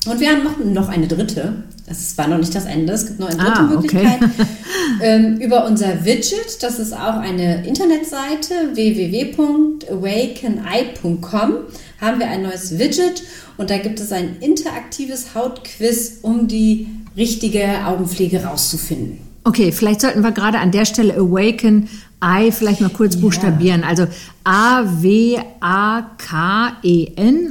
Und 0.05 0.19
wir 0.19 0.29
haben 0.29 0.73
noch 0.73 0.89
eine 0.89 1.07
dritte. 1.07 1.63
Das 1.87 2.15
war 2.17 2.27
noch 2.27 2.37
nicht 2.37 2.53
das 2.53 2.65
Ende. 2.65 2.93
Es 2.93 3.07
gibt 3.07 3.19
noch 3.19 3.29
eine 3.29 3.37
dritte 3.37 3.59
ah, 3.59 3.63
Möglichkeit. 3.63 4.19
Okay. 4.21 4.29
ähm, 5.01 5.37
über 5.37 5.65
unser 5.65 6.05
Widget, 6.05 6.61
das 6.61 6.77
ist 6.79 6.93
auch 6.93 7.17
eine 7.17 7.67
Internetseite, 7.67 8.53
www.awakeneye.com, 8.73 11.53
haben 12.01 12.19
wir 12.19 12.27
ein 12.27 12.43
neues 12.43 12.77
Widget 12.77 13.23
und 13.57 13.69
da 13.69 13.77
gibt 13.77 13.99
es 13.99 14.11
ein 14.11 14.37
interaktives 14.41 15.35
Hautquiz, 15.35 16.19
um 16.21 16.47
die 16.47 16.87
richtige 17.17 17.85
Augenpflege 17.85 18.43
rauszufinden. 18.43 19.24
Okay, 19.45 19.71
vielleicht 19.71 20.01
sollten 20.01 20.21
wir 20.23 20.31
gerade 20.31 20.57
an 20.57 20.71
der 20.71 20.85
Stelle 20.85 21.13
Awaken 21.13 21.87
Eye 22.19 22.51
vielleicht 22.51 22.81
mal 22.81 22.89
kurz 22.89 23.13
ja. 23.15 23.21
buchstabieren. 23.21 23.83
Also 23.83 24.07
A-W-A-K-E-N 24.43 25.45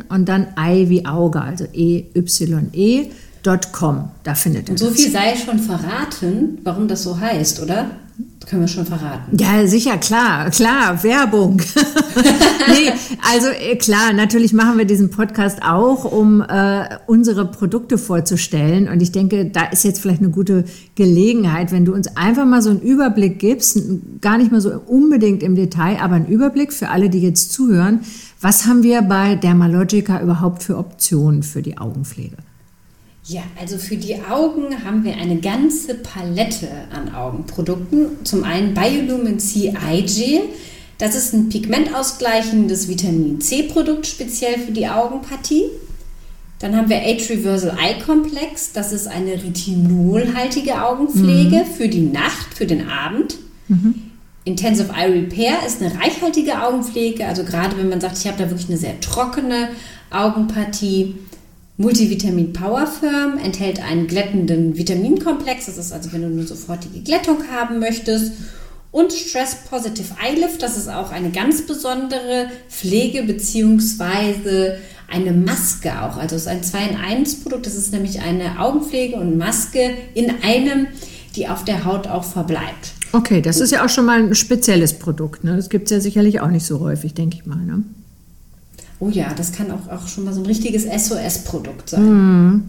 und 0.08 0.28
dann 0.28 0.48
Eye 0.56 0.88
wie 0.88 1.06
Auge, 1.06 1.40
also 1.40 1.64
E-Y-E. 1.72 3.10
.com, 3.72 4.08
da 4.22 4.34
findet 4.34 4.68
ihr 4.68 4.72
Und 4.72 4.78
so 4.78 4.90
viel 4.90 5.10
sei 5.10 5.36
schon 5.36 5.58
verraten, 5.58 6.60
warum 6.64 6.88
das 6.88 7.02
so 7.02 7.20
heißt, 7.20 7.60
oder? 7.62 7.90
Können 8.46 8.62
wir 8.62 8.68
schon 8.68 8.86
verraten. 8.86 9.36
Ja, 9.36 9.66
sicher, 9.66 9.96
klar, 9.98 10.50
klar, 10.50 11.02
Werbung. 11.02 11.56
nee, 12.68 12.92
also 13.32 13.48
äh, 13.48 13.76
klar, 13.76 14.12
natürlich 14.12 14.52
machen 14.52 14.78
wir 14.78 14.84
diesen 14.84 15.10
Podcast 15.10 15.62
auch, 15.62 16.04
um 16.04 16.40
äh, 16.40 16.84
unsere 17.06 17.46
Produkte 17.46 17.98
vorzustellen. 17.98 18.88
Und 18.88 19.02
ich 19.02 19.12
denke, 19.12 19.46
da 19.46 19.64
ist 19.64 19.82
jetzt 19.84 20.00
vielleicht 20.00 20.20
eine 20.20 20.30
gute 20.30 20.64
Gelegenheit, 20.94 21.72
wenn 21.72 21.84
du 21.84 21.94
uns 21.94 22.16
einfach 22.16 22.46
mal 22.46 22.62
so 22.62 22.70
einen 22.70 22.80
Überblick 22.82 23.38
gibst, 23.38 23.80
gar 24.20 24.38
nicht 24.38 24.52
mal 24.52 24.60
so 24.60 24.70
unbedingt 24.86 25.42
im 25.42 25.56
Detail, 25.56 25.98
aber 26.00 26.14
einen 26.14 26.26
Überblick 26.26 26.72
für 26.72 26.90
alle, 26.90 27.10
die 27.10 27.20
jetzt 27.20 27.52
zuhören. 27.52 28.00
Was 28.40 28.66
haben 28.66 28.82
wir 28.82 29.02
bei 29.02 29.36
Dermalogica 29.36 30.20
überhaupt 30.20 30.62
für 30.62 30.76
Optionen 30.76 31.42
für 31.42 31.62
die 31.62 31.78
Augenpflege? 31.78 32.36
Ja, 33.26 33.42
also 33.58 33.78
für 33.78 33.96
die 33.96 34.16
Augen 34.20 34.84
haben 34.84 35.02
wir 35.02 35.16
eine 35.16 35.36
ganze 35.36 35.94
Palette 35.94 36.68
an 36.92 37.14
Augenprodukten. 37.14 38.24
Zum 38.24 38.44
einen 38.44 38.74
Biolumin 38.74 39.38
C 39.38 39.68
Eye 39.68 40.02
Gel. 40.02 40.40
Das 40.98 41.14
ist 41.14 41.32
ein 41.32 41.48
pigmentausgleichendes 41.48 42.86
Vitamin 42.86 43.40
C-Produkt 43.40 44.06
speziell 44.06 44.58
für 44.58 44.72
die 44.72 44.88
Augenpartie. 44.88 45.64
Dann 46.58 46.76
haben 46.76 46.88
wir 46.88 46.98
Age 46.98 47.30
Reversal 47.30 47.76
Eye 47.78 47.98
Complex. 48.04 48.72
Das 48.72 48.92
ist 48.92 49.06
eine 49.06 49.32
retinolhaltige 49.32 50.82
Augenpflege 50.82 51.64
mhm. 51.64 51.74
für 51.76 51.88
die 51.88 52.02
Nacht, 52.02 52.54
für 52.54 52.66
den 52.66 52.88
Abend. 52.88 53.36
Mhm. 53.68 53.94
Intensive 54.44 54.92
Eye 54.92 55.10
Repair 55.10 55.54
ist 55.66 55.82
eine 55.82 55.98
reichhaltige 55.98 56.62
Augenpflege. 56.62 57.26
Also 57.26 57.44
gerade 57.44 57.78
wenn 57.78 57.88
man 57.88 58.02
sagt, 58.02 58.18
ich 58.18 58.26
habe 58.26 58.36
da 58.36 58.50
wirklich 58.50 58.68
eine 58.68 58.78
sehr 58.78 59.00
trockene 59.00 59.70
Augenpartie. 60.10 61.14
Multivitamin 61.76 62.52
Power 62.52 62.86
Firm 62.86 63.36
enthält 63.36 63.82
einen 63.82 64.06
glättenden 64.06 64.76
Vitaminkomplex. 64.76 65.66
Das 65.66 65.76
ist 65.76 65.92
also, 65.92 66.12
wenn 66.12 66.22
du 66.22 66.28
eine 66.28 66.46
sofortige 66.46 67.00
Glättung 67.00 67.38
haben 67.50 67.80
möchtest. 67.80 68.32
Und 68.92 69.12
Stress 69.12 69.56
Positive 69.68 70.14
Eye 70.24 70.38
Lift, 70.38 70.62
das 70.62 70.76
ist 70.76 70.88
auch 70.88 71.10
eine 71.10 71.30
ganz 71.30 71.66
besondere 71.66 72.46
Pflege 72.68 73.24
bzw. 73.24 74.74
eine 75.10 75.32
Maske 75.32 76.00
auch. 76.00 76.16
Also 76.16 76.36
es 76.36 76.42
ist 76.42 76.48
ein 76.48 76.62
2 76.62 76.78
in 76.90 76.96
1 76.96 77.40
Produkt. 77.40 77.66
Das 77.66 77.74
ist 77.74 77.92
nämlich 77.92 78.20
eine 78.20 78.60
Augenpflege 78.60 79.16
und 79.16 79.36
Maske 79.36 79.90
in 80.14 80.32
einem, 80.44 80.86
die 81.34 81.48
auf 81.48 81.64
der 81.64 81.84
Haut 81.84 82.06
auch 82.06 82.22
verbleibt. 82.22 82.92
Okay, 83.10 83.42
das 83.42 83.58
ist 83.58 83.72
ja 83.72 83.84
auch 83.84 83.88
schon 83.88 84.06
mal 84.06 84.22
ein 84.22 84.36
spezielles 84.36 84.92
Produkt. 84.92 85.42
Ne? 85.42 85.56
Das 85.56 85.68
gibt 85.70 85.86
es 85.86 85.90
ja 85.90 85.98
sicherlich 85.98 86.40
auch 86.40 86.50
nicht 86.50 86.64
so 86.64 86.78
häufig, 86.78 87.14
denke 87.14 87.36
ich 87.36 87.46
mal. 87.46 87.58
Ne? 87.58 87.82
Oh 89.00 89.08
ja, 89.08 89.32
das 89.34 89.52
kann 89.52 89.70
auch, 89.70 89.88
auch 89.88 90.08
schon 90.08 90.24
mal 90.24 90.32
so 90.32 90.40
ein 90.40 90.46
richtiges 90.46 90.84
SOS-Produkt 90.84 91.90
sein. 91.90 92.04
Mhm. 92.04 92.62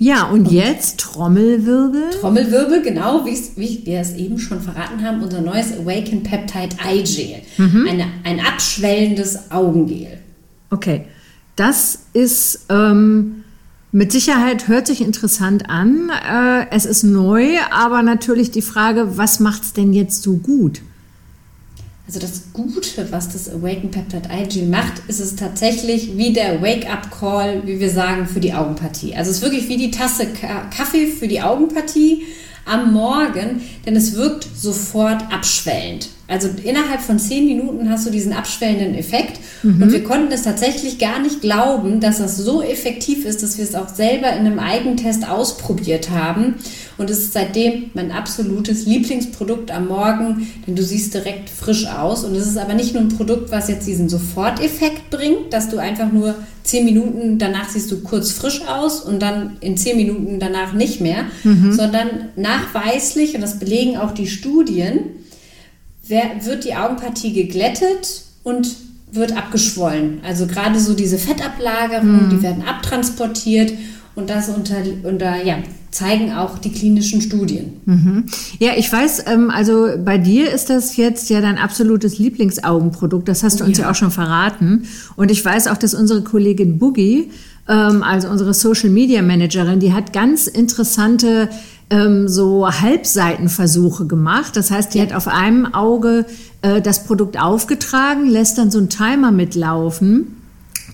Ja, 0.00 0.24
und, 0.26 0.46
und, 0.46 0.52
jetzt 0.52 1.00
Trommelwirbel. 1.00 2.10
Trommelwirbel, 2.20 2.82
genau, 2.82 3.26
wie, 3.26 3.84
wir 3.84 4.00
es 4.00 4.14
eben 4.14 4.38
schon 4.38 4.60
verraten 4.60 5.02
haben, 5.02 5.22
unser 5.22 5.40
neues 5.40 5.72
Awaken 5.72 6.22
Peptide 6.22 6.76
Eye 6.84 7.02
Gel. 7.02 7.42
Mhm. 7.56 7.88
Eine, 7.88 8.04
ein 8.22 8.40
abschwellendes 8.40 9.50
Augengel. 9.50 10.18
Okay, 10.70 11.06
das 11.56 12.00
ist 12.12 12.66
ähm, 12.68 13.42
mit 13.90 14.12
Sicherheit, 14.12 14.68
hört 14.68 14.86
sich 14.86 15.00
interessant 15.00 15.68
an. 15.68 16.10
Äh, 16.10 16.66
es 16.70 16.84
ist 16.84 17.02
neu, 17.02 17.56
aber 17.72 18.02
natürlich 18.02 18.52
die 18.52 18.62
Frage, 18.62 19.16
was 19.16 19.40
macht 19.40 19.62
es 19.62 19.72
denn 19.72 19.92
jetzt 19.92 20.22
so 20.22 20.36
gut? 20.36 20.82
Also 22.08 22.20
das 22.20 22.44
Gute, 22.54 23.12
was 23.12 23.28
das 23.28 23.50
Awaken 23.50 23.90
Peptide 23.90 24.30
Eye 24.30 24.62
macht, 24.62 25.02
ist 25.08 25.20
es 25.20 25.36
tatsächlich 25.36 26.16
wie 26.16 26.32
der 26.32 26.62
Wake-up-Call, 26.62 27.66
wie 27.66 27.80
wir 27.80 27.90
sagen, 27.90 28.26
für 28.26 28.40
die 28.40 28.54
Augenpartie. 28.54 29.14
Also 29.14 29.30
es 29.30 29.36
ist 29.36 29.42
wirklich 29.42 29.68
wie 29.68 29.76
die 29.76 29.90
Tasse 29.90 30.26
Kaffee 30.74 31.08
für 31.08 31.28
die 31.28 31.42
Augenpartie 31.42 32.24
am 32.64 32.94
Morgen, 32.94 33.60
denn 33.84 33.94
es 33.94 34.14
wirkt 34.14 34.48
sofort 34.56 35.20
abschwellend. 35.30 36.08
Also 36.28 36.50
innerhalb 36.62 37.00
von 37.00 37.18
zehn 37.18 37.46
Minuten 37.46 37.88
hast 37.88 38.06
du 38.06 38.10
diesen 38.10 38.34
abschwellenden 38.34 38.94
Effekt. 38.94 39.40
Mhm. 39.62 39.82
Und 39.82 39.92
wir 39.92 40.04
konnten 40.04 40.30
es 40.30 40.42
tatsächlich 40.42 40.98
gar 40.98 41.20
nicht 41.20 41.40
glauben, 41.40 42.00
dass 42.00 42.18
das 42.18 42.36
so 42.36 42.62
effektiv 42.62 43.24
ist, 43.24 43.42
dass 43.42 43.56
wir 43.56 43.64
es 43.64 43.74
auch 43.74 43.88
selber 43.88 44.30
in 44.34 44.46
einem 44.46 44.58
Eigentest 44.58 45.26
ausprobiert 45.26 46.10
haben. 46.10 46.56
Und 46.98 47.08
es 47.08 47.20
ist 47.20 47.32
seitdem 47.32 47.90
mein 47.94 48.12
absolutes 48.12 48.84
Lieblingsprodukt 48.84 49.70
am 49.70 49.88
Morgen, 49.88 50.48
denn 50.66 50.76
du 50.76 50.82
siehst 50.82 51.14
direkt 51.14 51.48
frisch 51.48 51.86
aus. 51.86 52.24
Und 52.24 52.34
es 52.34 52.46
ist 52.46 52.58
aber 52.58 52.74
nicht 52.74 52.92
nur 52.92 53.02
ein 53.02 53.08
Produkt, 53.08 53.50
was 53.50 53.68
jetzt 53.68 53.86
diesen 53.86 54.10
Soforteffekt 54.10 55.08
bringt, 55.08 55.54
dass 55.54 55.70
du 55.70 55.78
einfach 55.78 56.12
nur 56.12 56.34
zehn 56.62 56.84
Minuten 56.84 57.38
danach 57.38 57.70
siehst 57.70 57.90
du 57.90 58.02
kurz 58.02 58.32
frisch 58.32 58.60
aus 58.68 59.00
und 59.00 59.22
dann 59.22 59.56
in 59.60 59.78
zehn 59.78 59.96
Minuten 59.96 60.38
danach 60.38 60.74
nicht 60.74 61.00
mehr, 61.00 61.24
mhm. 61.42 61.72
sondern 61.72 62.08
nachweislich, 62.36 63.34
und 63.34 63.40
das 63.40 63.58
belegen 63.58 63.96
auch 63.96 64.12
die 64.12 64.26
Studien, 64.26 64.98
wird 66.08 66.64
die 66.64 66.74
Augenpartie 66.74 67.32
geglättet 67.32 68.24
und 68.42 68.76
wird 69.12 69.36
abgeschwollen. 69.36 70.20
Also 70.22 70.46
gerade 70.46 70.78
so 70.78 70.94
diese 70.94 71.18
Fettablagerungen, 71.18 72.26
mhm. 72.26 72.30
die 72.30 72.42
werden 72.42 72.64
abtransportiert 72.66 73.72
und 74.14 74.30
das 74.30 74.48
unter, 74.48 74.76
unter 75.04 75.42
ja, 75.44 75.58
zeigen 75.90 76.32
auch 76.32 76.58
die 76.58 76.70
klinischen 76.70 77.20
Studien. 77.20 77.80
Mhm. 77.86 78.24
Ja, 78.58 78.72
ich 78.76 78.92
weiß, 78.92 79.24
ähm, 79.26 79.50
also 79.50 79.88
bei 80.04 80.18
dir 80.18 80.50
ist 80.50 80.70
das 80.70 80.96
jetzt 80.96 81.30
ja 81.30 81.40
dein 81.40 81.56
absolutes 81.56 82.18
Lieblingsaugenprodukt. 82.18 83.28
Das 83.28 83.42
hast 83.42 83.60
du 83.60 83.64
uns 83.64 83.78
ja. 83.78 83.84
ja 83.84 83.90
auch 83.90 83.94
schon 83.94 84.10
verraten. 84.10 84.84
Und 85.16 85.30
ich 85.30 85.44
weiß 85.44 85.68
auch, 85.68 85.78
dass 85.78 85.94
unsere 85.94 86.22
Kollegin 86.22 86.78
Boogie, 86.78 87.30
ähm, 87.68 88.02
also 88.02 88.28
unsere 88.28 88.52
Social 88.54 88.90
Media 88.90 89.22
Managerin, 89.22 89.80
die 89.80 89.92
hat 89.92 90.12
ganz 90.12 90.46
interessante 90.46 91.48
ähm, 91.90 92.28
so 92.28 92.68
Halbseitenversuche 92.68 94.06
gemacht. 94.06 94.56
Das 94.56 94.70
heißt, 94.70 94.94
die 94.94 94.98
ja. 94.98 95.04
hat 95.04 95.14
auf 95.14 95.28
einem 95.28 95.72
Auge 95.74 96.26
äh, 96.62 96.80
das 96.80 97.04
Produkt 97.04 97.40
aufgetragen, 97.40 98.26
lässt 98.26 98.58
dann 98.58 98.70
so 98.70 98.78
einen 98.78 98.90
Timer 98.90 99.32
mitlaufen. 99.32 100.34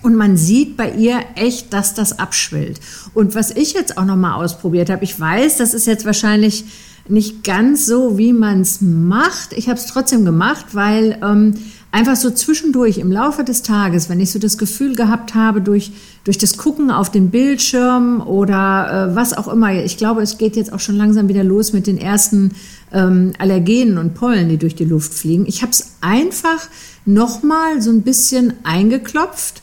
Und 0.03 0.15
man 0.15 0.37
sieht 0.37 0.77
bei 0.77 0.91
ihr 0.91 1.19
echt, 1.35 1.73
dass 1.73 1.95
das 1.95 2.19
abschwillt. 2.19 2.79
Und 3.13 3.33
was 3.33 3.51
ich 3.51 3.73
jetzt 3.73 3.97
auch 3.97 4.05
noch 4.05 4.15
mal 4.15 4.35
ausprobiert 4.35 4.89
habe, 4.89 5.03
ich 5.03 5.19
weiß, 5.19 5.57
das 5.57 5.73
ist 5.73 5.87
jetzt 5.87 6.05
wahrscheinlich 6.05 6.65
nicht 7.07 7.43
ganz 7.43 7.85
so, 7.85 8.17
wie 8.17 8.33
man 8.33 8.61
es 8.61 8.81
macht. 8.81 9.53
Ich 9.53 9.67
habe 9.67 9.79
es 9.79 9.87
trotzdem 9.87 10.25
gemacht, 10.25 10.67
weil 10.73 11.17
ähm, 11.23 11.55
einfach 11.95 12.17
so 12.17 12.29
zwischendurch 12.29 12.97
im 12.97 13.09
Laufe 13.09 13.45
des 13.45 13.61
Tages, 13.61 14.09
wenn 14.09 14.19
ich 14.19 14.29
so 14.29 14.37
das 14.37 14.57
Gefühl 14.57 14.97
gehabt 14.97 15.33
habe, 15.33 15.61
durch, 15.61 15.93
durch 16.25 16.37
das 16.37 16.57
Gucken 16.57 16.91
auf 16.91 17.09
den 17.09 17.29
Bildschirm 17.29 18.19
oder 18.19 19.11
äh, 19.11 19.15
was 19.15 19.31
auch 19.31 19.47
immer, 19.47 19.73
ich 19.73 19.95
glaube, 19.95 20.21
es 20.21 20.37
geht 20.37 20.57
jetzt 20.57 20.73
auch 20.73 20.81
schon 20.81 20.97
langsam 20.97 21.29
wieder 21.29 21.45
los 21.45 21.71
mit 21.71 21.87
den 21.87 21.97
ersten 21.97 22.51
ähm, 22.91 23.31
Allergenen 23.39 23.97
und 23.97 24.13
Pollen, 24.13 24.49
die 24.49 24.57
durch 24.57 24.75
die 24.75 24.83
Luft 24.83 25.13
fliegen. 25.13 25.45
Ich 25.47 25.61
habe 25.61 25.71
es 25.71 25.93
einfach 26.01 26.67
nochmal 27.05 27.81
so 27.81 27.91
ein 27.91 28.01
bisschen 28.01 28.55
eingeklopft, 28.63 29.61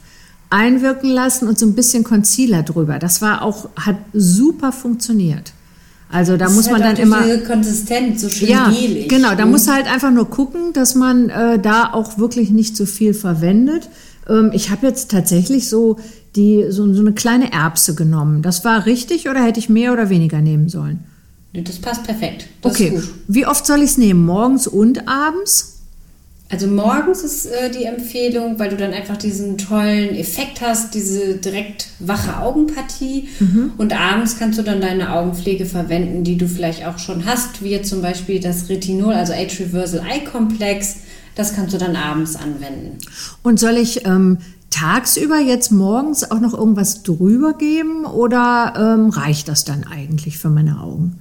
einwirken 0.48 1.10
lassen 1.10 1.48
und 1.48 1.58
so 1.58 1.66
ein 1.66 1.74
bisschen 1.74 2.02
Concealer 2.02 2.62
drüber. 2.62 2.98
Das 2.98 3.20
war 3.20 3.42
auch, 3.42 3.68
hat 3.76 3.96
super 4.14 4.72
funktioniert. 4.72 5.52
Also 6.12 6.36
da 6.36 6.44
das 6.44 6.54
muss 6.54 6.70
man 6.70 6.84
halt 6.84 6.98
dann 6.98 7.02
immer 7.02 7.38
konsistent, 7.38 8.20
so 8.20 8.28
schön 8.28 8.48
ja, 8.48 8.68
gelig. 8.68 9.08
Genau, 9.08 9.34
da 9.34 9.46
mhm. 9.46 9.52
muss 9.52 9.66
halt 9.66 9.86
einfach 9.86 10.10
nur 10.10 10.28
gucken, 10.28 10.72
dass 10.74 10.94
man 10.94 11.30
äh, 11.30 11.58
da 11.58 11.92
auch 11.92 12.18
wirklich 12.18 12.50
nicht 12.50 12.76
zu 12.76 12.84
so 12.84 12.92
viel 12.92 13.14
verwendet. 13.14 13.88
Ähm, 14.28 14.50
ich 14.52 14.70
habe 14.70 14.86
jetzt 14.86 15.10
tatsächlich 15.10 15.68
so 15.68 15.96
die 16.36 16.66
so, 16.68 16.92
so 16.92 17.00
eine 17.00 17.12
kleine 17.12 17.52
Erbse 17.52 17.94
genommen. 17.94 18.42
Das 18.42 18.64
war 18.64 18.86
richtig 18.86 19.28
oder 19.28 19.42
hätte 19.42 19.58
ich 19.58 19.68
mehr 19.68 19.92
oder 19.92 20.10
weniger 20.10 20.40
nehmen 20.40 20.68
sollen? 20.68 21.00
Das 21.54 21.78
passt 21.78 22.04
perfekt. 22.04 22.46
Das 22.62 22.72
okay. 22.72 23.02
Wie 23.28 23.46
oft 23.46 23.66
soll 23.66 23.78
ich 23.78 23.90
es 23.90 23.98
nehmen? 23.98 24.24
Morgens 24.24 24.66
und 24.66 25.08
abends? 25.08 25.71
Also 26.52 26.66
morgens 26.66 27.24
ist 27.24 27.46
äh, 27.46 27.70
die 27.70 27.84
Empfehlung, 27.84 28.58
weil 28.58 28.68
du 28.68 28.76
dann 28.76 28.92
einfach 28.92 29.16
diesen 29.16 29.56
tollen 29.56 30.14
Effekt 30.14 30.60
hast, 30.60 30.94
diese 30.94 31.36
direkt 31.36 31.88
wache 31.98 32.36
Augenpartie. 32.36 33.30
Mhm. 33.40 33.72
Und 33.78 33.98
abends 33.98 34.38
kannst 34.38 34.58
du 34.58 34.62
dann 34.62 34.82
deine 34.82 35.14
Augenpflege 35.14 35.64
verwenden, 35.64 36.24
die 36.24 36.36
du 36.36 36.46
vielleicht 36.46 36.84
auch 36.84 36.98
schon 36.98 37.24
hast, 37.24 37.64
wie 37.64 37.80
zum 37.80 38.02
Beispiel 38.02 38.38
das 38.38 38.68
Retinol, 38.68 39.14
also 39.14 39.32
Age 39.32 39.60
Reversal 39.60 40.00
Eye 40.00 40.24
Complex. 40.30 40.96
Das 41.36 41.56
kannst 41.56 41.72
du 41.72 41.78
dann 41.78 41.96
abends 41.96 42.36
anwenden. 42.36 42.98
Und 43.42 43.58
soll 43.58 43.78
ich 43.78 44.04
ähm, 44.04 44.36
tagsüber 44.68 45.38
jetzt 45.38 45.72
morgens 45.72 46.30
auch 46.30 46.40
noch 46.40 46.52
irgendwas 46.52 47.02
drüber 47.02 47.54
geben 47.54 48.04
oder 48.04 48.74
ähm, 48.76 49.08
reicht 49.08 49.48
das 49.48 49.64
dann 49.64 49.84
eigentlich 49.84 50.36
für 50.36 50.50
meine 50.50 50.80
Augen? 50.80 51.18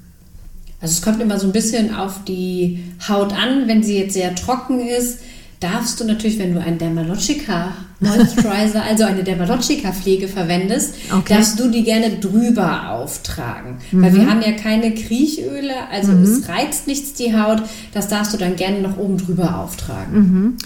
Also 0.82 0.94
es 0.94 1.02
kommt 1.02 1.22
immer 1.22 1.40
so 1.40 1.48
ein 1.48 1.54
bisschen 1.54 1.94
auf 1.94 2.24
die 2.28 2.84
Haut 3.08 3.34
an. 3.34 3.68
Wenn 3.68 3.84
sie 3.84 3.98
jetzt 3.98 4.14
sehr 4.14 4.34
trocken 4.34 4.80
ist, 4.88 5.20
darfst 5.60 6.00
du 6.00 6.06
natürlich, 6.06 6.40
wenn 6.40 6.54
du 6.54 6.60
einen 6.60 6.80
Dermalogica 6.80 7.74
Moisturizer, 8.00 8.82
also 8.90 9.04
eine 9.04 9.24
Dermalogica 9.24 9.92
Pflege 9.92 10.28
verwendest, 10.28 10.96
okay. 11.12 11.36
darfst 11.36 11.60
du 11.60 11.70
die 11.70 11.84
gerne 11.84 12.18
drüber 12.20 12.90
auftragen. 12.90 13.78
Mhm. 13.92 14.02
Weil 14.02 14.16
wir 14.16 14.30
haben 14.30 14.42
ja 14.42 14.54
keine 14.54 14.94
Kriechöle, 14.96 15.74
also 15.92 16.12
mhm. 16.14 16.24
es 16.24 16.50
reizt 16.50 16.88
nichts 16.88 17.14
die 17.14 17.38
Haut. 17.38 17.62
Das 17.94 18.08
darfst 18.08 18.34
du 18.34 18.38
dann 18.38 18.56
gerne 18.56 18.82
noch 18.82 18.98
oben 18.98 19.18
drüber 19.18 19.60
auftragen. 19.60 20.14
Mhm. 20.14 20.58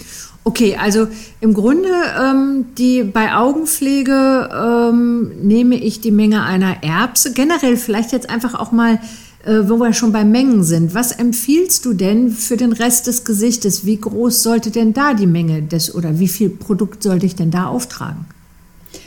Okay, 0.47 0.77
also 0.79 1.07
im 1.41 1.55
Grunde 1.55 1.89
ähm, 2.21 2.67
die 2.77 3.03
bei 3.03 3.33
Augenpflege 3.33 4.49
ähm, 4.53 5.31
nehme 5.41 5.75
ich 5.75 6.01
die 6.01 6.11
Menge 6.11 6.43
einer 6.43 6.83
Erbse. 6.83 7.33
Generell 7.33 7.77
vielleicht 7.77 8.11
jetzt 8.11 8.29
einfach 8.29 8.53
auch 8.53 8.71
mal 8.71 8.99
wo 9.45 9.77
wir 9.77 9.93
schon 9.93 10.11
bei 10.11 10.25
Mengen 10.25 10.63
sind. 10.63 10.93
Was 10.93 11.11
empfiehlst 11.11 11.85
du 11.85 11.93
denn 11.93 12.31
für 12.31 12.57
den 12.57 12.73
Rest 12.73 13.07
des 13.07 13.25
Gesichtes? 13.25 13.85
Wie 13.85 13.97
groß 13.97 14.41
sollte 14.41 14.71
denn 14.71 14.93
da 14.93 15.13
die 15.13 15.27
Menge 15.27 15.61
des 15.61 15.93
oder 15.93 16.19
wie 16.19 16.27
viel 16.27 16.49
Produkt 16.49 17.03
sollte 17.03 17.25
ich 17.25 17.35
denn 17.35 17.51
da 17.51 17.67
auftragen? 17.67 18.25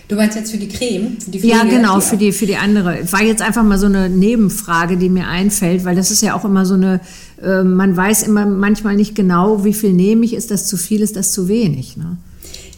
Du 0.09 0.17
meinst 0.17 0.37
jetzt 0.37 0.51
für 0.51 0.57
die 0.57 0.69
Creme? 0.69 1.19
Für 1.21 1.31
die 1.31 1.39
Pflege, 1.39 1.55
ja, 1.55 1.65
genau, 1.65 2.01
für 2.01 2.17
die, 2.17 2.33
für 2.33 2.47
die 2.47 2.57
andere. 2.57 3.01
War 3.13 3.23
jetzt 3.23 3.43
einfach 3.43 3.63
mal 3.63 3.79
so 3.79 3.87
eine 3.87 4.09
Nebenfrage, 4.09 4.97
die 4.97 5.11
mir 5.11 5.27
einfällt, 5.27 5.85
weil 5.85 5.97
das 5.97 6.11
ist 6.11 6.23
ja 6.23 6.35
auch 6.35 6.47
immer 6.47 6.65
so 6.65 6.75
eine, 6.75 7.01
äh, 7.43 7.63
man 7.63 7.95
weiß 7.95 8.23
immer 8.23 8.47
manchmal 8.47 8.97
nicht 8.97 9.15
genau, 9.15 9.65
wie 9.65 9.75
viel 9.75 9.93
nehme 9.93 10.25
ich, 10.25 10.33
ist 10.33 10.51
das 10.51 10.67
zu 10.67 10.79
viel, 10.79 11.03
ist 11.03 11.17
das 11.17 11.33
zu 11.33 11.47
wenig. 11.49 11.99
Ne? 11.99 12.17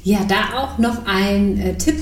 Ja, 0.02 0.20
da 0.26 0.58
auch 0.58 0.78
noch 0.78 1.06
ein 1.06 1.58
äh, 1.60 1.78
Tipp 1.78 1.98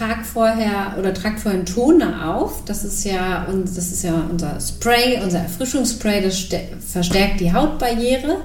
trag 0.00 0.24
vorher 0.24 0.96
oder 0.98 1.12
trag 1.12 1.38
vorher 1.38 1.58
einen 1.58 1.66
Toner 1.66 2.34
auf. 2.34 2.64
Das 2.64 2.84
ist 2.84 3.04
ja, 3.04 3.46
das 3.64 3.76
ist 3.76 4.02
ja 4.02 4.26
unser 4.30 4.58
Spray, 4.60 5.20
unser 5.22 5.40
Erfrischungsspray, 5.40 6.22
das 6.22 6.46
verstärkt 6.90 7.40
die 7.40 7.52
Hautbarriere. 7.52 8.38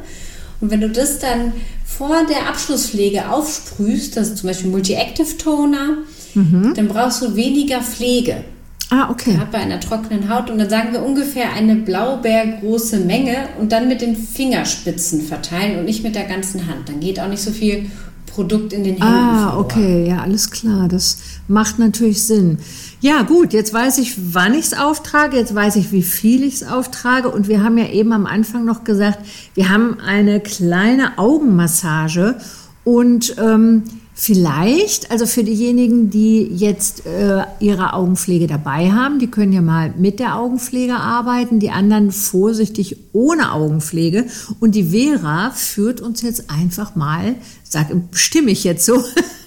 Und 0.59 0.71
wenn 0.71 0.81
du 0.81 0.89
das 0.89 1.19
dann 1.19 1.53
vor 1.85 2.25
der 2.29 2.49
Abschlusspflege 2.49 3.29
aufsprühst, 3.29 4.17
das 4.17 4.29
ist 4.29 4.37
zum 4.39 4.49
Beispiel 4.49 4.69
Multi-Active 4.69 5.37
Toner, 5.37 5.97
mhm. 6.33 6.73
dann 6.75 6.87
brauchst 6.87 7.21
du 7.21 7.35
weniger 7.35 7.81
Pflege. 7.81 8.43
Ah, 8.89 9.09
okay. 9.09 9.39
Bei 9.51 9.59
einer 9.59 9.79
trockenen 9.79 10.29
Haut. 10.29 10.49
Und 10.49 10.59
dann 10.59 10.69
sagen 10.69 10.93
wir 10.93 11.03
ungefähr 11.03 11.53
eine 11.53 11.75
Blaubeergroße 11.75 12.99
Menge 12.99 13.47
und 13.59 13.71
dann 13.71 13.87
mit 13.87 14.01
den 14.01 14.15
Fingerspitzen 14.15 15.21
verteilen 15.21 15.79
und 15.79 15.85
nicht 15.85 16.03
mit 16.03 16.15
der 16.15 16.25
ganzen 16.25 16.67
Hand. 16.67 16.87
Dann 16.87 16.99
geht 16.99 17.19
auch 17.19 17.27
nicht 17.27 17.41
so 17.41 17.51
viel 17.51 17.89
Produkt 18.35 18.73
in 18.73 18.83
den 18.83 18.95
Händen. 18.95 19.03
Ah, 19.03 19.57
okay, 19.57 20.07
ja, 20.07 20.19
alles 20.19 20.51
klar. 20.51 20.89
Das 20.89 21.17
macht 21.47 21.79
natürlich 21.79 22.23
Sinn. 22.23 22.57
Ja, 22.99 23.21
gut, 23.21 23.53
jetzt 23.53 23.73
weiß 23.73 23.97
ich, 23.99 24.33
wann 24.33 24.53
ich 24.53 24.65
es 24.65 24.73
auftrage, 24.77 25.37
jetzt 25.37 25.55
weiß 25.55 25.77
ich, 25.77 25.93
wie 25.93 26.03
viel 26.03 26.43
ich 26.43 26.55
es 26.55 26.67
auftrage. 26.67 27.29
Und 27.29 27.47
wir 27.47 27.63
haben 27.63 27.77
ja 27.77 27.87
eben 27.87 28.11
am 28.11 28.25
Anfang 28.25 28.65
noch 28.65 28.83
gesagt, 28.83 29.19
wir 29.53 29.69
haben 29.69 29.99
eine 30.05 30.41
kleine 30.41 31.17
Augenmassage 31.17 32.35
und 32.83 33.35
ähm, 33.39 33.83
Vielleicht, 34.17 35.11
also 35.11 35.25
für 35.25 35.43
diejenigen, 35.43 36.09
die 36.09 36.43
jetzt 36.43 37.05
äh, 37.05 37.43
ihre 37.59 37.91
Augenpflege 37.91 38.47
dabei 38.47 38.93
haben, 38.93 39.19
die 39.19 39.27
können 39.27 39.51
ja 39.51 39.61
mal 39.61 39.93
mit 39.97 40.19
der 40.19 40.37
Augenpflege 40.37 40.95
arbeiten, 40.95 41.59
die 41.59 41.69
anderen 41.69 42.13
vorsichtig 42.13 42.95
ohne 43.11 43.51
Augenpflege. 43.51 44.25
Und 44.61 44.73
die 44.73 44.85
Vera 44.85 45.51
führt 45.51 45.99
uns 45.99 46.21
jetzt 46.21 46.49
einfach 46.49 46.95
mal, 46.95 47.35
sag, 47.65 47.87
stimme 48.13 48.51
ich 48.51 48.63
jetzt 48.63 48.85
so, 48.85 49.03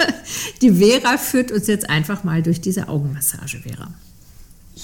die 0.61 0.73
Vera 0.73 1.17
führt 1.17 1.51
uns 1.51 1.67
jetzt 1.67 1.89
einfach 1.89 2.23
mal 2.23 2.43
durch 2.43 2.61
diese 2.61 2.89
Augenmassage, 2.89 3.61
Vera. 3.63 3.89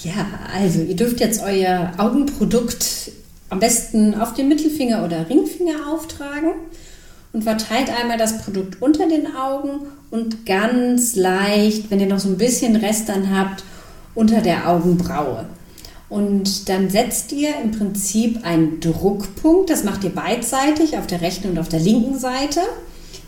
Ja, 0.03 0.25
also 0.51 0.81
ihr 0.81 0.95
dürft 0.95 1.19
jetzt 1.19 1.43
euer 1.43 1.93
Augenprodukt 1.97 3.11
am 3.51 3.59
besten 3.59 4.15
auf 4.15 4.33
den 4.33 4.49
Mittelfinger 4.49 5.05
oder 5.05 5.29
Ringfinger 5.29 5.93
auftragen 5.93 6.53
und 7.35 7.43
verteilt 7.43 7.89
einmal 7.89 8.17
das 8.17 8.37
Produkt 8.37 8.81
unter 8.81 9.09
den 9.09 9.35
Augen 9.35 9.87
und 10.09 10.45
ganz 10.45 11.17
leicht, 11.17 11.91
wenn 11.91 11.99
ihr 11.99 12.07
noch 12.07 12.19
so 12.19 12.29
ein 12.29 12.37
bisschen 12.37 12.77
Rest 12.77 13.09
dann 13.09 13.37
habt, 13.37 13.61
unter 14.15 14.39
der 14.39 14.69
Augenbraue. 14.69 15.45
Und 16.07 16.69
dann 16.69 16.89
setzt 16.89 17.33
ihr 17.33 17.49
im 17.61 17.71
Prinzip 17.71 18.45
einen 18.45 18.79
Druckpunkt, 18.79 19.69
das 19.69 19.83
macht 19.83 20.05
ihr 20.05 20.11
beidseitig 20.11 20.97
auf 20.97 21.07
der 21.07 21.19
rechten 21.19 21.49
und 21.49 21.59
auf 21.59 21.67
der 21.67 21.81
linken 21.81 22.17
Seite. 22.17 22.61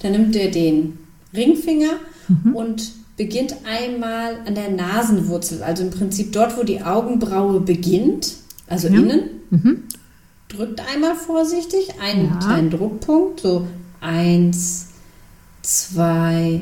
Dann 0.02 0.14
nimmt 0.14 0.34
ihr 0.38 0.52
den 0.52 1.00
Ringfinger 1.36 1.92
mhm. 2.30 2.56
und 2.56 2.92
beginnt 3.18 3.56
einmal 3.66 4.38
an 4.46 4.56
der 4.56 4.70
Nasenwurzel, 4.70 5.64
also 5.64 5.84
im 5.84 5.90
Prinzip 5.90 6.32
dort, 6.32 6.58
wo 6.58 6.64
die 6.64 6.82
Augenbraue 6.82 7.60
beginnt, 7.60 8.36
also 8.68 8.88
ja. 8.88 8.94
innen. 8.94 9.24
Mhm. 9.50 9.84
Drückt 10.48 10.80
einmal 10.94 11.16
vorsichtig 11.16 11.96
einen 12.02 12.28
ja. 12.28 12.40
kleinen 12.40 12.70
Druckpunkt, 12.70 13.42
so 13.42 13.68
eins, 14.02 14.90
zwei, 15.62 16.62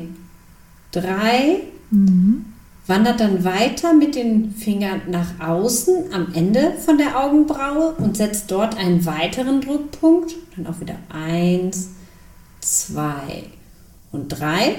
drei. 0.92 1.60
Mhm. 1.90 2.46
Wandert 2.88 3.18
dann 3.18 3.42
weiter 3.42 3.94
mit 3.94 4.14
den 4.14 4.52
Fingern 4.52 5.02
nach 5.10 5.40
außen 5.40 6.12
am 6.12 6.32
Ende 6.34 6.74
von 6.84 6.98
der 6.98 7.20
Augenbraue 7.20 7.94
und 7.98 8.16
setzt 8.16 8.48
dort 8.52 8.78
einen 8.78 9.04
weiteren 9.04 9.60
Druckpunkt. 9.60 10.36
Dann 10.54 10.68
auch 10.68 10.80
wieder 10.80 10.94
eins, 11.08 11.88
zwei 12.60 13.42
und 14.12 14.28
drei 14.28 14.76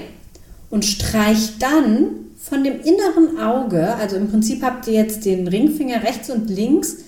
und 0.70 0.86
streicht 0.86 1.62
dann 1.62 2.28
von 2.38 2.64
dem 2.64 2.80
inneren 2.80 3.38
Auge, 3.38 3.94
also 3.96 4.16
im 4.16 4.30
Prinzip 4.30 4.62
habt 4.62 4.86
ihr 4.86 4.94
jetzt 4.94 5.24
den 5.24 5.46
Ringfinger 5.46 6.02
rechts 6.02 6.30
und 6.30 6.48
links 6.48 6.98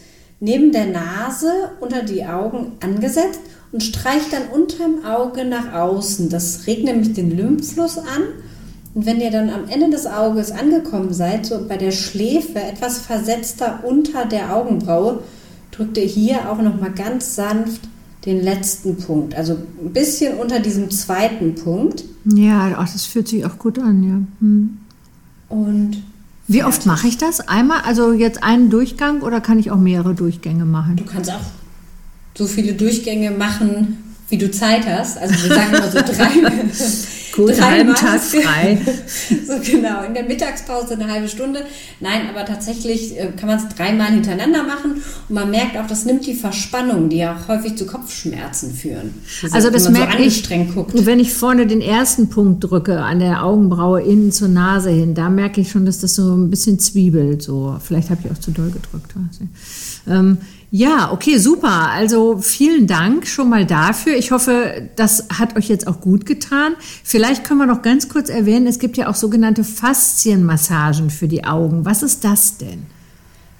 neben 0.40 0.73
der 0.73 0.87
Nase 0.87 1.71
unter 1.80 2.02
die 2.02 2.25
Augen 2.25 2.73
angesetzt 2.80 3.40
und 3.72 3.82
streicht 3.82 4.32
dann 4.32 4.48
unterm 4.48 5.04
Auge 5.04 5.44
nach 5.44 5.72
außen. 5.72 6.28
Das 6.28 6.66
regt 6.66 6.84
nämlich 6.84 7.12
den 7.12 7.36
Lymphfluss 7.36 7.98
an. 7.98 8.22
Und 8.94 9.06
wenn 9.06 9.20
ihr 9.20 9.30
dann 9.30 9.50
am 9.50 9.68
Ende 9.68 9.90
des 9.90 10.06
Auges 10.06 10.50
angekommen 10.50 11.12
seid, 11.12 11.46
so 11.46 11.64
bei 11.68 11.76
der 11.76 11.92
Schläfe 11.92 12.60
etwas 12.60 12.98
versetzter 12.98 13.84
unter 13.84 14.24
der 14.24 14.54
Augenbraue, 14.54 15.20
drückt 15.70 15.96
ihr 15.96 16.04
hier 16.04 16.50
auch 16.50 16.60
noch 16.60 16.80
mal 16.80 16.90
ganz 16.90 17.36
sanft 17.36 17.82
den 18.26 18.42
letzten 18.42 18.96
Punkt, 18.96 19.34
also 19.34 19.56
ein 19.82 19.92
bisschen 19.92 20.36
unter 20.36 20.60
diesem 20.60 20.90
zweiten 20.90 21.54
Punkt. 21.54 22.04
Ja, 22.26 22.74
ach, 22.76 22.92
das 22.92 23.06
fühlt 23.06 23.28
sich 23.28 23.46
auch 23.46 23.58
gut 23.58 23.78
an, 23.78 24.02
ja. 24.02 24.20
Hm. 24.40 24.78
Und 25.48 26.02
wie 26.46 26.64
oft 26.64 26.84
mache 26.84 27.06
ich 27.06 27.16
das? 27.16 27.40
Einmal, 27.40 27.82
also 27.86 28.12
jetzt 28.12 28.42
einen 28.42 28.70
Durchgang 28.70 29.22
oder 29.22 29.40
kann 29.40 29.58
ich 29.58 29.70
auch 29.70 29.78
mehrere 29.78 30.14
Durchgänge 30.14 30.64
machen? 30.64 30.96
Du 30.96 31.04
kannst 31.04 31.30
auch 31.30 31.40
so 32.34 32.46
viele 32.46 32.75
Durchgänge 32.75 33.30
machen, 33.30 34.14
wie 34.28 34.38
du 34.38 34.50
Zeit 34.50 34.87
hast. 34.87 35.18
Also 35.18 35.34
wir 35.34 35.54
sagen 35.54 35.75
immer 35.75 35.90
so 35.90 35.99
drei. 36.12 36.30
Gut, 37.32 37.52
einen 37.52 37.64
halben 37.64 37.94
Tag 37.94 38.20
frei. 38.20 38.78
so 39.46 39.54
genau, 39.64 40.02
in 40.04 40.14
der 40.14 40.25
Mittagspause 40.25 40.94
eine 40.94 41.10
halbe 41.10 41.28
Stunde. 41.28 41.60
Nein, 42.00 42.22
aber 42.28 42.44
tatsächlich 42.44 43.18
äh, 43.18 43.32
kann 43.37 43.49
man 43.49 43.58
es 43.58 43.75
dreimal 43.75 44.08
hintereinander 44.08 44.64
machen 44.64 45.02
und 45.28 45.34
man 45.34 45.50
merkt 45.50 45.76
auch, 45.76 45.87
das 45.87 46.04
nimmt 46.04 46.26
die 46.26 46.34
Verspannung, 46.34 47.08
die 47.08 47.18
ja 47.18 47.37
auch 47.37 47.49
häufig 47.49 47.76
zu 47.76 47.87
Kopfschmerzen 47.87 48.75
führen. 48.75 49.14
Also, 49.42 49.54
also 49.54 49.70
das 49.70 49.88
merke 49.90 50.18
so 50.18 50.22
ich, 50.25 50.75
guckt. 50.75 51.06
wenn 51.06 51.20
ich 51.20 51.32
vorne 51.32 51.66
den 51.66 51.80
ersten 51.80 52.28
Punkt 52.30 52.64
drücke, 52.64 53.00
an 53.00 53.20
der 53.20 53.44
Augenbraue 53.44 54.02
innen 54.02 54.32
zur 54.32 54.49
Nase 54.49 54.90
hin, 54.90 55.14
da 55.14 55.30
merke 55.30 55.60
ich 55.60 55.70
schon, 55.70 55.87
dass 55.87 56.00
das 56.00 56.14
so 56.14 56.34
ein 56.34 56.50
bisschen 56.50 56.78
zwiebelt. 56.78 57.42
So. 57.42 57.76
Vielleicht 57.80 58.10
habe 58.10 58.22
ich 58.25 58.30
auch 58.30 58.38
zu 58.38 58.50
doll 58.50 58.70
gedrückt. 58.70 59.14
Ähm, 60.08 60.38
ja, 60.72 61.10
okay, 61.12 61.38
super. 61.38 61.90
Also 61.90 62.38
vielen 62.38 62.86
Dank 62.86 63.26
schon 63.26 63.48
mal 63.48 63.66
dafür. 63.66 64.16
Ich 64.16 64.30
hoffe, 64.30 64.88
das 64.94 65.26
hat 65.36 65.56
euch 65.56 65.68
jetzt 65.68 65.88
auch 65.88 66.00
gut 66.00 66.26
getan. 66.26 66.74
Vielleicht 67.02 67.42
können 67.42 67.58
wir 67.58 67.66
noch 67.66 67.82
ganz 67.82 68.08
kurz 68.08 68.28
erwähnen, 68.28 68.68
es 68.68 68.78
gibt 68.78 68.96
ja 68.96 69.08
auch 69.08 69.16
sogenannte 69.16 69.64
Faszienmassagen 69.64 71.10
für 71.10 71.26
die 71.26 71.44
Augen. 71.44 71.84
Was 71.84 72.04
ist 72.04 72.24
das 72.24 72.56
denn? 72.58 72.86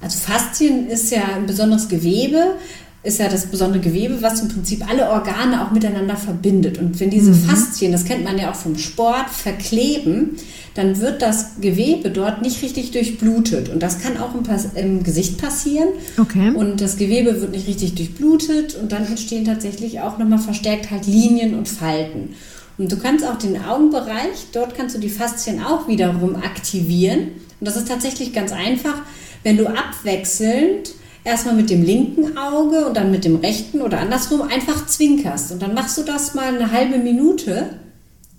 Also 0.01 0.19
Faszien 0.19 0.89
ist 0.89 1.11
ja 1.11 1.23
ein 1.35 1.47
besonderes 1.47 1.89
Gewebe, 1.89 2.55
ist 3.03 3.19
ja 3.19 3.29
das 3.29 3.47
besondere 3.47 3.81
Gewebe, 3.81 4.21
was 4.21 4.43
im 4.43 4.49
Prinzip 4.49 4.87
alle 4.87 5.09
Organe 5.09 5.65
auch 5.65 5.71
miteinander 5.71 6.17
verbindet. 6.17 6.79
Und 6.79 7.01
wenn 7.01 7.09
diese 7.09 7.31
mhm. 7.31 7.45
Faszien, 7.45 7.93
das 7.93 8.05
kennt 8.05 8.25
man 8.25 8.39
ja 8.39 8.51
auch 8.51 8.55
vom 8.55 8.77
Sport, 8.77 9.31
verkleben, 9.31 10.37
dann 10.75 11.01
wird 11.01 11.23
das 11.23 11.61
Gewebe 11.61 12.11
dort 12.11 12.43
nicht 12.43 12.63
richtig 12.63 12.91
durchblutet. 12.91 13.71
Und 13.71 13.83
das 13.83 14.01
kann 14.01 14.19
auch 14.19 14.35
im, 14.35 14.43
im, 14.75 15.03
Gesicht 15.03 15.39
passieren. 15.39 15.89
Okay. 16.19 16.53
Und 16.55 16.83
das 16.83 16.99
Gewebe 16.99 17.41
wird 17.41 17.53
nicht 17.53 17.67
richtig 17.67 17.95
durchblutet 17.95 18.75
und 18.75 18.93
dann 18.93 19.07
entstehen 19.07 19.47
tatsächlich 19.47 20.01
auch 20.01 20.19
nochmal 20.19 20.39
verstärkt 20.39 20.91
halt 20.91 21.07
Linien 21.07 21.55
und 21.55 21.69
Falten. 21.69 22.35
Und 22.77 22.93
du 22.93 22.99
kannst 22.99 23.27
auch 23.27 23.37
den 23.37 23.63
Augenbereich, 23.63 24.49
dort 24.53 24.75
kannst 24.75 24.95
du 24.95 25.01
die 25.01 25.11
Faszien 25.11 25.63
auch 25.63 25.89
wiederum 25.89 26.37
aktivieren. 26.37 27.29
Und 27.61 27.67
das 27.67 27.77
ist 27.77 27.89
tatsächlich 27.89 28.33
ganz 28.33 28.53
einfach, 28.53 29.03
wenn 29.43 29.57
du 29.57 29.67
abwechselnd 29.67 30.93
erstmal 31.25 31.55
mit 31.55 31.71
dem 31.71 31.83
linken 31.83 32.37
Auge 32.37 32.87
und 32.87 32.97
dann 32.97 33.11
mit 33.11 33.25
dem 33.25 33.37
rechten 33.37 33.81
oder 33.83 34.01
andersrum 34.01 34.43
einfach 34.43 34.87
zwinkerst. 34.87 35.53
Und 35.53 35.63
dann 35.63 35.75
machst 35.75 35.99
du 35.99 36.03
das 36.03 36.35
mal 36.35 36.55
eine 36.55 36.71
halbe 36.73 36.99
Minute 36.99 37.71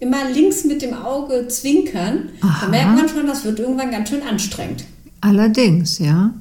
immer 0.02 0.28
links 0.30 0.66
mit 0.66 0.82
dem 0.82 0.96
Auge 0.96 1.48
zwinkern, 1.48 2.30
Aha. 2.42 2.66
da 2.66 2.72
merkt 2.72 2.96
man 2.96 3.08
schon, 3.08 3.28
das 3.28 3.46
wird 3.46 3.60
irgendwann 3.60 3.92
ganz 3.92 4.10
schön 4.10 4.24
anstrengend. 4.24 4.84
Allerdings, 5.22 6.00
ja. 6.00 6.34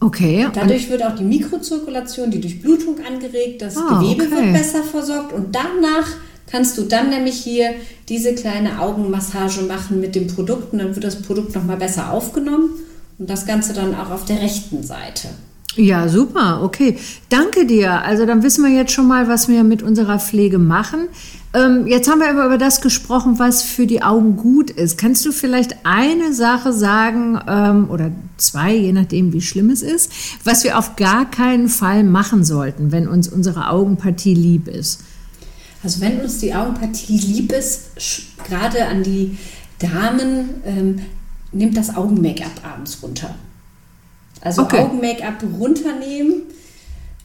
Okay. 0.00 0.46
Dadurch 0.52 0.88
wird 0.88 1.04
auch 1.04 1.14
die 1.14 1.24
Mikrozirkulation, 1.24 2.30
die 2.30 2.40
Durchblutung 2.40 2.96
angeregt, 3.06 3.60
das 3.60 3.76
ah, 3.76 4.00
Gewebe 4.00 4.24
okay. 4.24 4.36
wird 4.36 4.52
besser 4.54 4.82
versorgt 4.82 5.32
und 5.32 5.54
danach 5.54 6.06
kannst 6.46 6.78
du 6.78 6.82
dann 6.82 7.10
nämlich 7.10 7.36
hier 7.36 7.74
diese 8.08 8.34
kleine 8.34 8.80
Augenmassage 8.80 9.62
machen 9.62 10.00
mit 10.00 10.14
dem 10.14 10.26
Produkt 10.26 10.72
und 10.72 10.78
dann 10.78 10.94
wird 10.94 11.04
das 11.04 11.20
Produkt 11.22 11.54
nochmal 11.54 11.76
besser 11.76 12.10
aufgenommen 12.10 12.70
und 13.18 13.30
das 13.30 13.46
Ganze 13.46 13.72
dann 13.72 13.94
auch 13.94 14.10
auf 14.10 14.24
der 14.24 14.40
rechten 14.40 14.82
Seite. 14.82 15.28
Ja, 15.76 16.08
super, 16.08 16.60
okay. 16.62 16.98
Danke 17.28 17.66
dir. 17.66 18.02
Also 18.02 18.26
dann 18.26 18.42
wissen 18.42 18.64
wir 18.64 18.70
jetzt 18.70 18.92
schon 18.92 19.08
mal, 19.08 19.28
was 19.28 19.48
wir 19.48 19.64
mit 19.64 19.82
unserer 19.82 20.20
Pflege 20.20 20.58
machen. 20.58 21.08
Ähm, 21.52 21.86
jetzt 21.86 22.08
haben 22.08 22.20
wir 22.20 22.30
aber 22.30 22.46
über 22.46 22.58
das 22.58 22.80
gesprochen, 22.80 23.38
was 23.38 23.62
für 23.62 23.86
die 23.86 24.02
Augen 24.02 24.36
gut 24.36 24.70
ist. 24.70 24.98
Kannst 24.98 25.24
du 25.26 25.32
vielleicht 25.32 25.76
eine 25.84 26.32
Sache 26.32 26.72
sagen 26.72 27.40
ähm, 27.48 27.90
oder 27.90 28.12
zwei, 28.36 28.74
je 28.74 28.92
nachdem, 28.92 29.32
wie 29.32 29.40
schlimm 29.40 29.70
es 29.70 29.82
ist, 29.82 30.12
was 30.44 30.62
wir 30.62 30.78
auf 30.78 30.96
gar 30.96 31.28
keinen 31.28 31.68
Fall 31.68 32.04
machen 32.04 32.44
sollten, 32.44 32.92
wenn 32.92 33.08
uns 33.08 33.28
unsere 33.28 33.68
Augenpartie 33.68 34.34
lieb 34.34 34.68
ist? 34.68 35.00
Also 35.82 36.00
wenn 36.00 36.20
uns 36.20 36.38
die 36.38 36.54
Augenpartie 36.54 37.18
lieb 37.18 37.52
ist, 37.52 37.90
gerade 38.46 38.86
an 38.86 39.02
die 39.02 39.36
Damen, 39.78 40.50
ähm, 40.64 41.00
nimmt 41.54 41.76
das 41.76 41.94
Augen-Make-up 41.96 42.60
abends 42.62 42.98
runter. 43.02 43.34
Also 44.40 44.62
okay. 44.62 44.80
Augen-Make-up 44.80 45.42
runternehmen 45.58 46.42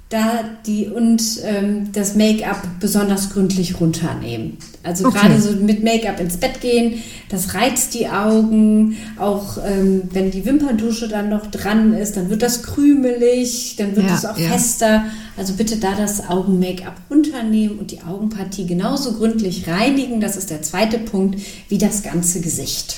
da 0.10 0.40
die 0.66 0.88
und 0.88 1.22
ähm, 1.44 1.92
das 1.94 2.16
Make-up 2.16 2.68
besonders 2.80 3.30
gründlich 3.30 3.80
runternehmen. 3.80 4.58
Also 4.82 5.06
okay. 5.06 5.20
gerade 5.20 5.40
so 5.40 5.52
mit 5.52 5.84
Make-up 5.84 6.20
ins 6.20 6.38
Bett 6.38 6.62
gehen, 6.62 7.04
das 7.30 7.54
reizt 7.54 7.94
die 7.94 8.08
Augen. 8.10 8.98
Auch 9.20 9.60
ähm, 9.64 10.02
wenn 10.12 10.32
die 10.32 10.46
Wimperndusche 10.46 11.08
dann 11.08 11.30
noch 11.30 11.46
dran 11.52 11.94
ist, 11.94 12.18
dann 12.18 12.32
wird 12.32 12.42
das 12.42 12.64
krümelig, 12.64 13.76
dann 13.78 13.96
wird 13.96 14.08
ja, 14.08 14.16
es 14.16 14.26
auch 14.26 14.38
ja. 14.38 14.50
fester. 14.50 15.06
Also 15.38 15.54
bitte 15.54 15.78
da 15.78 15.94
das 15.94 16.28
Augen-Make-up 16.28 16.96
runternehmen 17.12 17.78
und 17.78 17.92
die 17.92 18.02
Augenpartie 18.02 18.66
genauso 18.66 19.14
gründlich 19.14 19.68
reinigen. 19.68 20.22
Das 20.22 20.38
ist 20.38 20.50
der 20.50 20.64
zweite 20.64 20.98
Punkt, 20.98 21.40
wie 21.68 21.78
das 21.78 22.02
ganze 22.02 22.42
Gesicht. 22.42 22.96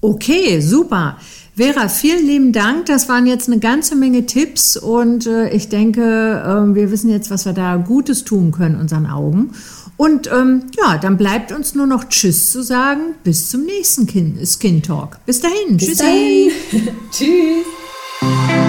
Okay, 0.00 0.60
super. 0.60 1.16
Vera, 1.56 1.88
vielen 1.88 2.26
lieben 2.26 2.52
Dank. 2.52 2.86
Das 2.86 3.08
waren 3.08 3.26
jetzt 3.26 3.48
eine 3.48 3.58
ganze 3.58 3.96
Menge 3.96 4.26
Tipps 4.26 4.76
und 4.76 5.26
äh, 5.26 5.48
ich 5.50 5.70
denke, 5.70 6.02
äh, 6.02 6.74
wir 6.74 6.90
wissen 6.90 7.08
jetzt, 7.08 7.30
was 7.30 7.46
wir 7.46 7.54
da 7.54 7.76
Gutes 7.76 8.24
tun 8.24 8.52
können 8.52 8.78
unseren 8.78 9.06
Augen. 9.06 9.52
Und 9.96 10.30
ähm, 10.30 10.64
ja, 10.76 10.98
dann 10.98 11.16
bleibt 11.16 11.52
uns 11.52 11.74
nur 11.74 11.86
noch 11.86 12.04
Tschüss 12.10 12.52
zu 12.52 12.62
sagen. 12.62 13.14
Bis 13.24 13.48
zum 13.48 13.64
nächsten 13.64 14.06
Skin, 14.06 14.38
Skin 14.44 14.82
Talk. 14.82 15.18
Bis 15.24 15.40
dahin. 15.40 15.78
Bis 15.78 15.86
Tschüssi. 15.88 16.52
Dahin. 16.70 16.88
Tschüss. 17.10 18.66